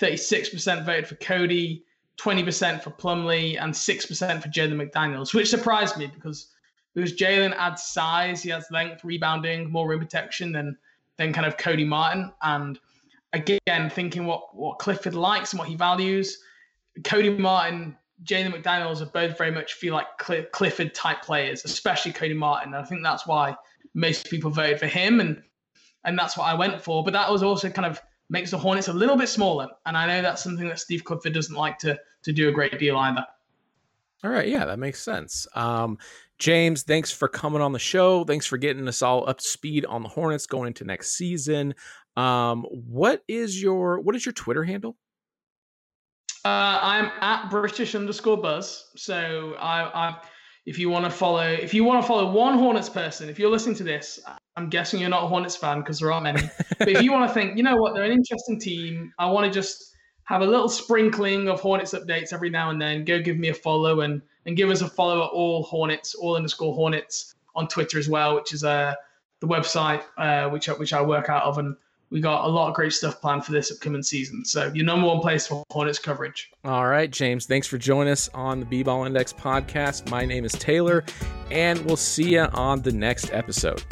36% 0.00 0.84
voted 0.84 1.06
for 1.06 1.16
Cody, 1.16 1.84
20% 2.20 2.82
for 2.82 2.90
Plumlee, 2.90 3.60
and 3.60 3.72
6% 3.72 4.42
for 4.42 4.48
Jalen 4.48 4.90
McDaniels, 4.90 5.34
which 5.34 5.50
surprised 5.50 5.96
me 5.96 6.06
because 6.06 6.48
because 6.94 7.12
Jalen 7.14 7.54
adds 7.56 7.82
size, 7.82 8.42
he 8.42 8.50
has 8.50 8.66
length, 8.70 9.04
rebounding, 9.04 9.70
more 9.70 9.88
rim 9.88 9.98
protection 10.00 10.52
than 10.52 10.76
than 11.18 11.32
kind 11.32 11.46
of 11.46 11.56
Cody 11.56 11.84
Martin. 11.84 12.32
And 12.42 12.78
again, 13.32 13.90
thinking 13.90 14.26
what 14.26 14.54
what 14.54 14.78
Clifford 14.78 15.14
likes 15.14 15.52
and 15.52 15.58
what 15.58 15.68
he 15.68 15.74
values, 15.74 16.38
Cody 17.04 17.30
Martin, 17.30 17.96
Jalen 18.24 18.54
McDaniels 18.54 19.00
are 19.00 19.06
both 19.06 19.36
very 19.38 19.50
much 19.50 19.74
feel 19.74 19.94
like 19.94 20.06
Clifford 20.52 20.94
type 20.94 21.22
players, 21.22 21.64
especially 21.64 22.12
Cody 22.12 22.34
Martin. 22.34 22.74
And 22.74 22.82
I 22.82 22.86
think 22.86 23.02
that's 23.02 23.26
why 23.26 23.56
most 23.94 24.30
people 24.30 24.50
voted 24.50 24.78
for 24.78 24.86
him, 24.86 25.20
and 25.20 25.42
and 26.04 26.18
that's 26.18 26.36
what 26.36 26.44
I 26.44 26.54
went 26.54 26.80
for. 26.82 27.02
But 27.04 27.12
that 27.14 27.30
was 27.30 27.42
also 27.42 27.70
kind 27.70 27.86
of 27.86 28.00
makes 28.28 28.50
the 28.50 28.58
Hornets 28.58 28.88
a 28.88 28.92
little 28.92 29.16
bit 29.16 29.28
smaller, 29.28 29.68
and 29.86 29.96
I 29.96 30.06
know 30.06 30.22
that's 30.22 30.42
something 30.42 30.68
that 30.68 30.78
Steve 30.78 31.04
Clifford 31.04 31.32
doesn't 31.32 31.56
like 31.56 31.78
to 31.78 31.98
to 32.22 32.32
do 32.32 32.48
a 32.48 32.52
great 32.52 32.78
deal 32.78 32.96
either. 32.96 33.26
All 34.24 34.30
right, 34.30 34.46
yeah, 34.46 34.64
that 34.64 34.78
makes 34.78 35.02
sense. 35.02 35.48
Um, 35.56 35.98
James, 36.42 36.82
thanks 36.82 37.12
for 37.12 37.28
coming 37.28 37.62
on 37.62 37.70
the 37.70 37.78
show. 37.78 38.24
Thanks 38.24 38.46
for 38.46 38.56
getting 38.56 38.88
us 38.88 39.00
all 39.00 39.30
up 39.30 39.38
to 39.38 39.44
speed 39.44 39.86
on 39.86 40.02
the 40.02 40.08
Hornets 40.08 40.44
going 40.44 40.66
into 40.66 40.82
next 40.82 41.16
season. 41.16 41.72
Um, 42.16 42.64
what 42.64 43.22
is 43.28 43.62
your 43.62 44.00
what 44.00 44.16
is 44.16 44.26
your 44.26 44.32
Twitter 44.32 44.64
handle? 44.64 44.96
Uh, 46.44 46.80
I'm 46.82 47.12
at 47.20 47.48
British 47.48 47.94
underscore 47.94 48.38
Buzz. 48.38 48.90
So 48.96 49.54
I, 49.60 50.08
I 50.08 50.16
if 50.66 50.80
you 50.80 50.90
want 50.90 51.04
to 51.04 51.12
follow, 51.12 51.46
if 51.46 51.72
you 51.72 51.84
want 51.84 52.02
to 52.02 52.08
follow 52.08 52.32
one 52.32 52.58
Hornets 52.58 52.88
person, 52.88 53.28
if 53.28 53.38
you're 53.38 53.48
listening 53.48 53.76
to 53.76 53.84
this, 53.84 54.18
I'm 54.56 54.68
guessing 54.68 54.98
you're 54.98 55.10
not 55.10 55.22
a 55.22 55.28
Hornets 55.28 55.54
fan 55.54 55.78
because 55.78 56.00
there 56.00 56.10
aren't 56.10 56.24
many. 56.24 56.42
but 56.80 56.88
if 56.88 57.02
you 57.02 57.12
want 57.12 57.28
to 57.30 57.32
think, 57.32 57.56
you 57.56 57.62
know 57.62 57.76
what, 57.76 57.94
they're 57.94 58.02
an 58.02 58.10
interesting 58.10 58.58
team. 58.58 59.12
I 59.16 59.30
want 59.30 59.46
to 59.46 59.52
just 59.56 59.94
have 60.24 60.42
a 60.42 60.46
little 60.46 60.68
sprinkling 60.68 61.48
of 61.48 61.60
Hornets 61.60 61.94
updates 61.94 62.32
every 62.32 62.50
now 62.50 62.70
and 62.70 62.82
then. 62.82 63.04
Go 63.04 63.20
give 63.20 63.36
me 63.36 63.50
a 63.50 63.54
follow 63.54 64.00
and 64.00 64.22
and 64.46 64.56
give 64.56 64.70
us 64.70 64.80
a 64.80 64.88
follow 64.88 65.24
at 65.24 65.30
all 65.30 65.62
Hornets, 65.64 66.14
all 66.14 66.36
underscore 66.36 66.74
Hornets 66.74 67.34
on 67.54 67.68
Twitter 67.68 67.98
as 67.98 68.08
well, 68.08 68.34
which 68.34 68.52
is 68.52 68.64
uh, 68.64 68.94
the 69.40 69.46
website 69.46 70.02
uh, 70.18 70.48
which 70.48 70.68
which 70.68 70.92
I 70.92 71.02
work 71.02 71.28
out 71.28 71.42
of, 71.42 71.58
and 71.58 71.76
we 72.10 72.20
got 72.20 72.44
a 72.44 72.48
lot 72.48 72.68
of 72.68 72.74
great 72.74 72.92
stuff 72.92 73.20
planned 73.20 73.44
for 73.44 73.52
this 73.52 73.72
upcoming 73.72 74.02
season. 74.02 74.44
So 74.44 74.70
your 74.74 74.84
number 74.84 75.06
one 75.06 75.20
place 75.20 75.46
for 75.46 75.64
Hornets 75.70 75.98
coverage. 75.98 76.50
All 76.64 76.86
right, 76.86 77.10
James. 77.10 77.46
Thanks 77.46 77.66
for 77.66 77.78
joining 77.78 78.12
us 78.12 78.28
on 78.34 78.60
the 78.60 78.66
B 78.66 78.82
Ball 78.82 79.04
Index 79.04 79.32
podcast. 79.32 80.10
My 80.10 80.24
name 80.24 80.44
is 80.44 80.52
Taylor, 80.52 81.04
and 81.50 81.78
we'll 81.84 81.96
see 81.96 82.34
you 82.34 82.42
on 82.52 82.82
the 82.82 82.92
next 82.92 83.32
episode. 83.32 83.82